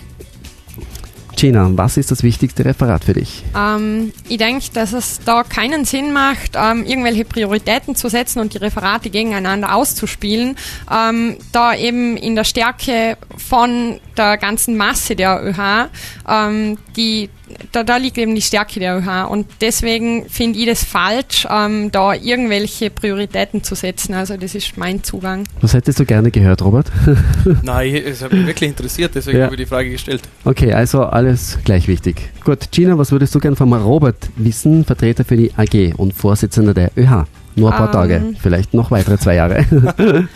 Gina, 1.37 1.71
was 1.75 1.99
ist 1.99 2.11
das 2.11 2.23
wichtigste 2.23 2.65
Referat 2.65 3.05
für 3.05 3.13
dich? 3.13 3.45
Ähm, 3.55 4.13
ich 4.27 4.39
denke, 4.39 4.65
dass 4.73 4.95
es 4.95 5.21
da 5.25 5.43
keinen 5.43 5.85
Sinn 5.85 6.13
macht, 6.13 6.53
ähm, 6.57 6.85
irgendwelche 6.85 7.27
Prioritäten 7.27 7.95
zu 7.95 8.09
setzen 8.09 8.41
und 8.41 8.55
die 8.55 8.59
Referate 8.59 9.11
gegeneinander 9.11 9.75
auszuspielen, 9.75 10.57
ähm, 10.91 11.37
da 11.53 11.75
eben 11.75 12.17
in 12.17 12.37
der 12.37 12.45
Stärke 12.45 13.19
von 13.37 14.01
der 14.17 14.39
ganzen 14.39 14.79
Masse 14.79 15.15
der 15.15 15.45
ÖH, 15.45 15.91
ähm, 16.27 16.79
die, 16.97 17.29
da, 17.73 17.85
da, 17.85 17.97
liegt 17.97 18.19
eben 18.19 18.35
die 18.35 18.43
Stärke 18.43 18.81
der 18.81 18.99
ÖH 18.99 19.29
und 19.31 19.47
deswegen 19.61 20.29
finde 20.29 20.59
ich 20.59 20.67
das 20.67 20.85
falsch, 20.85 21.47
ähm, 21.51 21.91
da 21.93 22.15
irgendwelche 22.15 22.91
Prioritäten 22.91 23.63
zu 23.63 23.75
setzen. 23.75 24.15
Also 24.15 24.37
das 24.37 24.55
ist 24.55 24.77
mein 24.77 25.03
Zugang. 25.05 25.45
Was 25.61 25.75
hättest 25.75 26.01
du 26.01 26.05
gerne 26.05 26.31
gehört, 26.31 26.63
Robert? 26.63 26.91
Nein, 27.63 27.95
es 27.95 28.23
hat 28.23 28.33
mich 28.33 28.47
wirklich 28.47 28.71
interessiert, 28.71 29.13
deswegen 29.15 29.39
ja. 29.39 29.45
habe 29.45 29.55
ich 29.55 29.61
die 29.61 29.67
Frage 29.67 29.91
gestellt. 29.91 30.23
Okay, 30.45 30.73
also 30.73 31.05
alles 31.05 31.59
gleich 31.65 31.89
wichtig. 31.89 32.31
Gut, 32.45 32.71
Gina, 32.73 32.99
was 32.99 33.13
würdest 33.13 33.35
du 33.35 33.39
gerne 33.39 33.57
von 33.57 33.73
Robert 33.73 34.29
wissen, 34.37 34.85
Vertreter 34.85 35.25
für 35.25 35.37
die 35.37 35.53
AG 35.57 35.95
und 35.97 36.15
Vorsitzender 36.15 36.75
der 36.75 36.91
ÖH? 36.97 37.27
Nur 37.57 37.73
ein 37.73 37.79
paar 37.79 37.89
um, 37.89 37.93
Tage, 37.93 38.15
ähm. 38.17 38.37
vielleicht 38.39 38.75
noch 38.75 38.91
weitere 38.91 39.19
zwei 39.19 39.37
Jahre. 39.37 39.65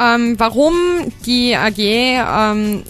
ähm, 0.00 0.34
warum 0.38 0.74
die 1.24 1.54
AG 1.54 1.78
ähm, 1.78 2.82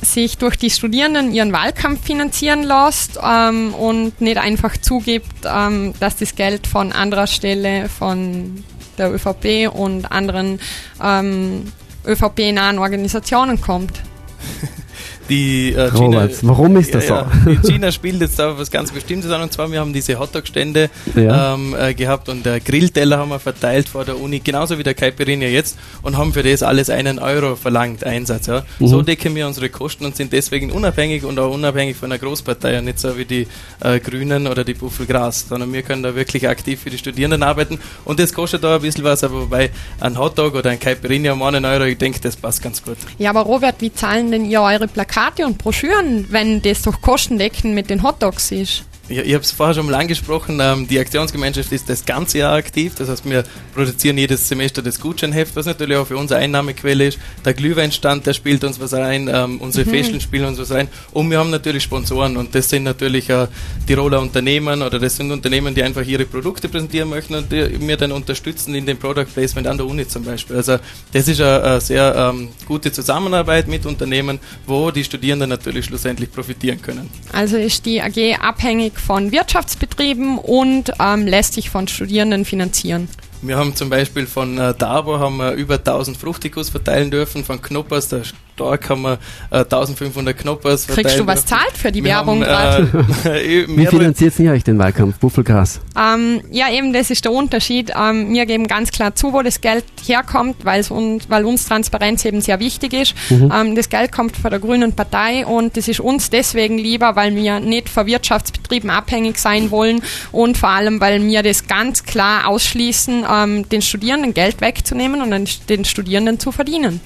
sich 0.00 0.38
durch 0.38 0.56
die 0.56 0.70
Studierenden 0.70 1.32
ihren 1.32 1.52
Wahlkampf 1.52 2.04
finanzieren 2.04 2.62
lässt 2.62 3.18
ähm, 3.22 3.74
und 3.74 4.20
nicht 4.20 4.38
einfach 4.38 4.76
zugibt, 4.76 5.44
ähm, 5.44 5.94
dass 5.98 6.16
das 6.16 6.36
Geld 6.36 6.66
von 6.66 6.92
anderer 6.92 7.26
Stelle, 7.26 7.88
von 7.88 8.64
der 8.96 9.12
ÖVP 9.12 9.72
und 9.72 10.10
anderen 10.10 10.60
ähm, 11.02 11.72
ÖVP-nahen 12.06 12.78
Organisationen 12.78 13.60
kommt. 13.60 14.00
Die 15.28 15.72
äh, 15.74 15.90
China, 15.90 16.28
warum 16.42 16.76
ist 16.78 16.94
das 16.94 17.08
ja, 17.08 17.30
so? 17.44 17.50
Ja, 17.50 17.60
China 17.62 17.92
spielt 17.92 18.20
jetzt 18.20 18.38
da 18.38 18.58
was 18.58 18.70
ganz 18.70 18.92
Bestimmtes 18.92 19.30
an 19.30 19.42
und 19.42 19.52
zwar 19.52 19.70
wir 19.70 19.80
haben 19.80 19.92
diese 19.92 20.18
Hotdog-Stände 20.18 20.88
ja. 21.14 21.54
ähm, 21.54 21.76
äh, 21.78 21.92
gehabt 21.92 22.30
und 22.30 22.46
der 22.46 22.60
Grillteller 22.60 23.18
haben 23.18 23.28
wir 23.28 23.38
verteilt 23.38 23.90
vor 23.90 24.06
der 24.06 24.18
Uni, 24.18 24.40
genauso 24.40 24.78
wie 24.78 24.82
der 24.82 24.94
Caipirinha 24.94 25.46
jetzt 25.46 25.78
und 26.02 26.16
haben 26.16 26.32
für 26.32 26.42
das 26.42 26.62
alles 26.62 26.88
einen 26.88 27.18
Euro 27.18 27.56
verlangt, 27.56 28.04
Einsatz. 28.04 28.46
Ja. 28.46 28.64
Mhm. 28.78 28.86
So 28.86 29.02
decken 29.02 29.34
wir 29.34 29.46
unsere 29.46 29.68
Kosten 29.68 30.06
und 30.06 30.16
sind 30.16 30.32
deswegen 30.32 30.72
unabhängig 30.72 31.24
und 31.24 31.38
auch 31.38 31.52
unabhängig 31.52 31.96
von 31.96 32.10
einer 32.10 32.18
Großpartei 32.18 32.78
und 32.78 32.86
nicht 32.86 32.98
so 32.98 33.18
wie 33.18 33.26
die 33.26 33.46
äh, 33.80 34.00
Grünen 34.00 34.46
oder 34.46 34.64
die 34.64 34.74
Buffelgras, 34.74 35.46
sondern 35.48 35.70
wir 35.74 35.82
können 35.82 36.02
da 36.02 36.14
wirklich 36.14 36.48
aktiv 36.48 36.80
für 36.80 36.90
die 36.90 36.98
Studierenden 36.98 37.42
arbeiten 37.42 37.78
und 38.06 38.18
das 38.18 38.32
kostet 38.32 38.64
da 38.64 38.76
ein 38.76 38.80
bisschen 38.82 39.04
was, 39.04 39.22
aber 39.24 39.42
wobei 39.42 39.70
ein 40.00 40.18
Hotdog 40.18 40.54
oder 40.54 40.70
ein 40.70 40.80
Caipirinha 40.80 41.32
um 41.32 41.42
einen 41.42 41.66
Euro, 41.66 41.84
ich 41.84 41.98
denke, 41.98 42.18
das 42.20 42.34
passt 42.34 42.62
ganz 42.62 42.82
gut. 42.82 42.96
Ja, 43.18 43.30
aber 43.30 43.40
Robert, 43.40 43.76
wie 43.80 43.92
zahlen 43.92 44.30
denn 44.30 44.46
ihr 44.46 44.62
eure 44.62 44.88
Plakate? 44.88 45.17
Plakate 45.18 45.46
und 45.46 45.58
Broschüren, 45.58 46.26
wenn 46.30 46.62
das 46.62 46.82
doch 46.82 47.00
kostendeckend 47.00 47.74
mit 47.74 47.90
den 47.90 48.04
Hotdogs 48.04 48.52
ist. 48.52 48.84
Ja, 49.08 49.22
ich 49.22 49.32
habe 49.32 49.42
es 49.42 49.52
vorher 49.52 49.74
schon 49.74 49.86
mal 49.86 49.94
angesprochen, 49.94 50.60
ähm, 50.60 50.86
die 50.86 50.98
Aktionsgemeinschaft 50.98 51.72
ist 51.72 51.88
das 51.88 52.04
ganze 52.04 52.38
Jahr 52.38 52.52
aktiv, 52.52 52.92
das 52.94 53.08
heißt 53.08 53.24
wir 53.24 53.42
produzieren 53.74 54.18
jedes 54.18 54.46
Semester 54.46 54.82
das 54.82 55.00
Gutscheinheft, 55.00 55.56
was 55.56 55.64
natürlich 55.64 55.96
auch 55.96 56.06
für 56.06 56.18
unsere 56.18 56.40
Einnahmequelle 56.40 57.06
ist. 57.06 57.18
Der 57.42 57.54
Glühweinstand, 57.54 58.26
der 58.26 58.34
spielt 58.34 58.64
uns 58.64 58.78
was 58.78 58.92
rein, 58.92 59.30
ähm, 59.32 59.62
unsere 59.62 59.86
mhm. 59.86 59.90
Festeln 59.94 60.20
spielen 60.20 60.44
uns 60.44 60.58
was 60.58 60.70
rein 60.72 60.88
und 61.12 61.30
wir 61.30 61.38
haben 61.38 61.48
natürlich 61.48 61.84
Sponsoren 61.84 62.36
und 62.36 62.54
das 62.54 62.68
sind 62.68 62.82
natürlich 62.82 63.30
äh, 63.30 63.46
Tiroler 63.86 64.20
Unternehmen 64.20 64.82
oder 64.82 64.98
das 64.98 65.16
sind 65.16 65.32
Unternehmen, 65.32 65.74
die 65.74 65.82
einfach 65.82 66.04
ihre 66.04 66.26
Produkte 66.26 66.68
präsentieren 66.68 67.08
möchten 67.08 67.34
und 67.34 67.50
die 67.50 67.78
mir 67.78 67.96
dann 67.96 68.12
unterstützen 68.12 68.74
in 68.74 68.84
dem 68.84 68.98
Product 68.98 69.24
Placement 69.32 69.66
an 69.68 69.78
der 69.78 69.86
Uni 69.86 70.06
zum 70.06 70.22
Beispiel. 70.22 70.56
Also 70.56 70.78
das 71.12 71.28
ist 71.28 71.40
eine, 71.40 71.62
eine 71.62 71.80
sehr 71.80 72.14
ähm, 72.14 72.48
gute 72.66 72.92
Zusammenarbeit 72.92 73.68
mit 73.68 73.86
Unternehmen, 73.86 74.38
wo 74.66 74.90
die 74.90 75.02
Studierenden 75.02 75.48
natürlich 75.48 75.86
schlussendlich 75.86 76.30
profitieren 76.30 76.82
können. 76.82 77.08
Also 77.32 77.56
ist 77.56 77.86
die 77.86 78.02
AG 78.02 78.38
abhängig 78.38 78.97
von 79.00 79.32
Wirtschaftsbetrieben 79.32 80.38
und 80.38 80.92
ähm, 81.00 81.26
lässt 81.26 81.54
sich 81.54 81.70
von 81.70 81.88
Studierenden 81.88 82.44
finanzieren. 82.44 83.08
Wir 83.42 83.56
haben 83.56 83.74
zum 83.76 83.88
Beispiel 83.88 84.26
von 84.26 84.58
äh, 84.58 84.74
Dabo 84.74 85.18
haben 85.18 85.36
wir 85.36 85.52
über 85.52 85.76
1000 85.76 86.16
Fruchtikus 86.16 86.70
verteilen 86.70 87.10
dürfen, 87.10 87.44
von 87.44 87.62
Knoppers, 87.62 88.08
der 88.08 88.22
Stark 88.58 88.90
haben 88.90 89.02
wir 89.02 89.18
äh, 89.50 89.58
1500 89.58 90.36
Knoppers. 90.36 90.86
Kriegst 90.86 91.18
du 91.18 91.26
was 91.26 91.46
zahlt 91.46 91.76
für 91.76 91.92
die 91.92 92.02
wir 92.02 92.10
Werbung 92.10 92.40
gerade? 92.40 92.88
Äh, 93.24 93.66
Wie 93.68 93.86
finanziert 93.86 94.38
ihr 94.38 94.52
euch 94.52 94.64
den 94.64 94.78
Wahlkampf? 94.78 95.18
Buffelgras? 95.18 95.80
Ähm, 95.96 96.40
ja, 96.50 96.70
eben, 96.70 96.92
das 96.92 97.10
ist 97.10 97.24
der 97.24 97.32
Unterschied. 97.32 97.92
Ähm, 97.96 98.32
wir 98.32 98.46
geben 98.46 98.66
ganz 98.66 98.90
klar 98.90 99.14
zu, 99.14 99.32
wo 99.32 99.42
das 99.42 99.60
Geld 99.60 99.84
herkommt, 100.04 100.56
uns, 100.90 101.30
weil 101.30 101.44
uns 101.44 101.66
Transparenz 101.66 102.24
eben 102.24 102.40
sehr 102.40 102.58
wichtig 102.60 102.92
ist. 102.92 103.14
Mhm. 103.30 103.52
Ähm, 103.54 103.74
das 103.74 103.88
Geld 103.88 104.12
kommt 104.12 104.36
von 104.36 104.50
der 104.50 104.60
Grünen 104.60 104.92
Partei 104.92 105.46
und 105.46 105.76
das 105.76 105.88
ist 105.88 106.00
uns 106.00 106.30
deswegen 106.30 106.78
lieber, 106.78 107.16
weil 107.16 107.34
wir 107.34 107.60
nicht 107.60 107.88
von 107.88 108.06
Wirtschaftsbetrieben 108.06 108.90
abhängig 108.90 109.38
sein 109.38 109.70
wollen 109.70 110.02
und 110.32 110.58
vor 110.58 110.70
allem, 110.70 111.00
weil 111.00 111.24
wir 111.24 111.42
das 111.42 111.66
ganz 111.66 112.04
klar 112.04 112.48
ausschließen, 112.48 113.24
ähm, 113.30 113.68
den 113.68 113.82
Studierenden 113.82 114.34
Geld 114.34 114.60
wegzunehmen 114.60 115.22
und 115.22 115.68
den 115.68 115.84
Studierenden 115.84 116.38
zu 116.38 116.52
verdienen. 116.52 117.00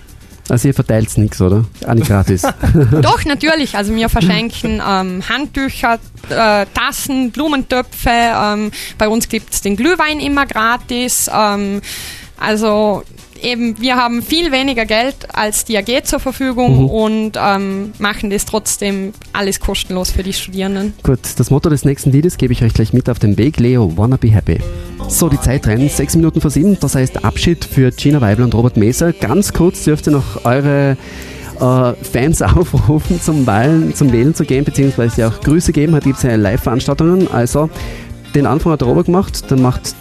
Also 0.53 0.69
ihr 0.69 0.75
verteilt 0.75 1.17
nichts, 1.17 1.41
oder? 1.41 1.65
Auch 1.87 1.95
nicht 1.95 2.09
gratis. 2.09 2.43
Doch, 3.01 3.25
natürlich. 3.25 3.75
Also 3.75 3.95
wir 3.95 4.11
verschenken 4.11 4.83
ähm, 4.87 5.27
Handtücher, 5.27 5.99
äh, 6.29 6.67
Tassen, 6.75 7.31
Blumentöpfe. 7.31 8.11
Ähm, 8.11 8.71
bei 8.99 9.09
uns 9.09 9.31
gibt 9.31 9.55
es 9.55 9.63
den 9.63 9.77
Glühwein 9.77 10.21
immer 10.21 10.45
gratis. 10.45 11.31
Ähm, 11.35 11.81
also 12.39 13.03
eben, 13.43 13.81
wir 13.81 13.97
haben 13.97 14.23
viel 14.23 14.53
weniger 14.53 14.87
Geld 14.87 15.15
als 15.33 15.65
die 15.65 15.77
AG 15.77 16.05
zur 16.05 16.21
Verfügung 16.21 16.83
mhm. 16.83 16.89
und 16.89 17.33
ähm, 17.37 17.93
machen 17.99 18.31
das 18.31 18.45
trotzdem 18.45 19.13
alles 19.33 19.61
kostenlos 19.61 20.11
für 20.11 20.23
die 20.23 20.33
Studierenden. 20.33 20.95
Gut, 21.03 21.21
das 21.37 21.51
Motto 21.51 21.69
des 21.69 21.85
nächsten 21.85 22.13
Liedes 22.13 22.37
gebe 22.37 22.53
ich 22.53 22.63
euch 22.63 22.75
gleich 22.75 22.93
mit 22.93 23.09
auf 23.09 23.19
den 23.19 23.39
Weg. 23.39 23.59
Leo, 23.59 23.93
wanna 23.97 24.17
be 24.17 24.29
happy. 24.29 24.59
So, 25.09 25.29
die 25.29 25.41
Zeit 25.41 25.67
rennt. 25.67 25.91
Sechs 25.91 26.17
Minuten 26.17 26.41
vor 26.41 26.51
sieben. 26.51 26.79
Das 26.81 26.95
heißt 26.95 27.25
Abschied 27.25 27.65
für 27.65 27.91
Gina 27.91 28.21
Weibel 28.21 28.45
und 28.45 28.55
Robert 28.55 28.77
Meser. 28.77 29.13
Ganz 29.13 29.53
kurz 29.53 29.85
dürft 29.85 30.07
ihr 30.07 30.13
noch 30.13 30.45
eure 30.45 30.97
äh, 31.61 31.93
Fans 32.05 32.43
aufrufen, 32.43 33.21
zum 33.21 33.47
Wahlen, 33.47 33.95
zum 33.95 34.13
Wählen 34.13 34.35
zu 34.35 34.45
gehen, 34.45 34.65
beziehungsweise 34.65 35.29
auch 35.29 35.41
Grüße 35.41 35.73
geben. 35.73 35.95
Heute 35.95 36.07
gibt 36.07 36.17
es 36.19 36.23
ja 36.23 36.35
Live-Veranstaltungen. 36.35 37.29
Also, 37.31 37.71
den 38.35 38.47
Anfang 38.47 38.73
hat 38.73 38.81
der 38.81 38.89
Robert 38.89 39.07
gemacht, 39.07 39.45
dann 39.51 39.61
macht 39.61 39.95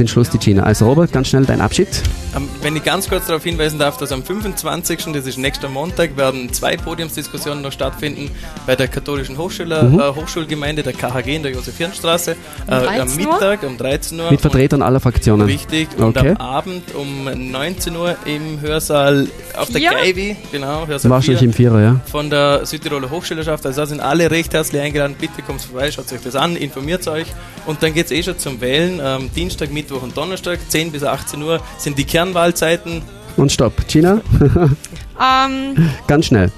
den 0.00 0.08
Schluss 0.08 0.30
die 0.30 0.38
Gina. 0.38 0.64
Also 0.64 0.86
Robert, 0.86 1.12
ganz 1.12 1.28
schnell 1.28 1.44
dein 1.44 1.60
Abschied. 1.60 1.88
Um, 2.34 2.48
wenn 2.62 2.74
ich 2.76 2.84
ganz 2.84 3.08
kurz 3.08 3.26
darauf 3.26 3.44
hinweisen 3.44 3.78
darf, 3.78 3.96
dass 3.98 4.12
am 4.12 4.22
25., 4.22 5.12
das 5.12 5.26
ist 5.26 5.36
nächster 5.38 5.68
Montag, 5.68 6.16
werden 6.16 6.52
zwei 6.52 6.76
Podiumsdiskussionen 6.76 7.62
noch 7.62 7.72
stattfinden 7.72 8.30
bei 8.66 8.76
der 8.76 8.88
katholischen 8.88 9.36
Hochschule, 9.36 9.82
mhm. 9.82 10.00
äh, 10.00 10.14
Hochschulgemeinde, 10.14 10.82
der 10.82 10.92
KHG 10.92 11.36
in 11.36 11.42
der 11.42 11.52
Josef-Hirn-Straße, 11.52 12.36
äh, 12.66 12.72
am 12.72 13.14
Mittag 13.14 13.62
um 13.64 13.76
13 13.76 14.18
Uhr. 14.18 14.30
Mit 14.30 14.40
Vertretern 14.40 14.82
aller 14.82 15.00
Fraktionen. 15.00 15.46
Richtig. 15.46 15.88
Und 15.98 16.16
okay. 16.16 16.30
am 16.30 16.36
Abend 16.36 16.94
um 16.94 17.24
19 17.24 17.96
Uhr 17.96 18.16
im 18.24 18.60
Hörsaal 18.60 19.26
auf 19.56 19.68
der 19.70 19.80
ja. 19.80 19.92
Geivi, 19.92 20.36
genau, 20.52 20.86
Hörsaal 20.86 21.10
Wahrscheinlich 21.10 21.42
im 21.42 21.52
Vierer, 21.52 21.80
ja. 21.80 22.00
Von 22.06 22.30
der 22.30 22.64
Südtiroler 22.64 23.10
Hochschülerschaft. 23.10 23.66
Also 23.66 23.80
da 23.80 23.86
sind 23.86 24.00
alle 24.00 24.30
recht 24.30 24.54
herzlich 24.54 24.80
eingeladen. 24.80 25.16
Bitte 25.20 25.42
kommt 25.42 25.60
vorbei, 25.60 25.90
schaut 25.90 26.12
euch 26.12 26.20
das 26.22 26.36
an, 26.36 26.56
informiert 26.56 27.06
euch. 27.08 27.26
Und 27.66 27.82
dann 27.82 27.92
geht 27.92 28.06
es 28.06 28.12
eh 28.12 28.22
schon 28.22 28.38
zum 28.38 28.60
Wählen. 28.60 29.00
Ähm, 29.02 29.30
Dienstag, 29.34 29.72
Mittwoch 29.72 29.89
Mittwoch 29.90 30.04
und 30.04 30.16
Donnerstag, 30.16 30.60
10 30.68 30.92
bis 30.92 31.02
18 31.02 31.42
Uhr 31.42 31.60
sind 31.76 31.98
die 31.98 32.04
Kernwahlzeiten. 32.04 33.02
Und 33.36 33.50
stopp. 33.50 33.72
Gina? 33.88 34.20
ähm, 35.20 35.90
Ganz 36.06 36.26
schnell. 36.26 36.52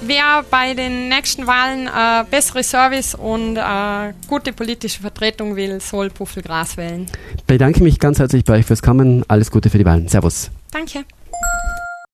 Wer 0.00 0.44
bei 0.50 0.74
den 0.74 1.08
nächsten 1.08 1.46
Wahlen 1.46 1.86
äh, 1.86 2.24
bessere 2.28 2.64
Service 2.64 3.14
und 3.14 3.56
äh, 3.56 4.12
gute 4.26 4.52
politische 4.52 5.00
Vertretung 5.00 5.54
will, 5.54 5.80
soll 5.80 6.10
Puffelgras 6.10 6.76
wählen. 6.76 7.06
Bedanke 7.46 7.84
mich 7.84 8.00
ganz 8.00 8.18
herzlich 8.18 8.44
bei 8.44 8.58
euch 8.58 8.66
fürs 8.66 8.82
Kommen. 8.82 9.24
Alles 9.28 9.52
Gute 9.52 9.70
für 9.70 9.78
die 9.78 9.84
Wahlen. 9.84 10.08
Servus. 10.08 10.50
Danke. 10.72 11.04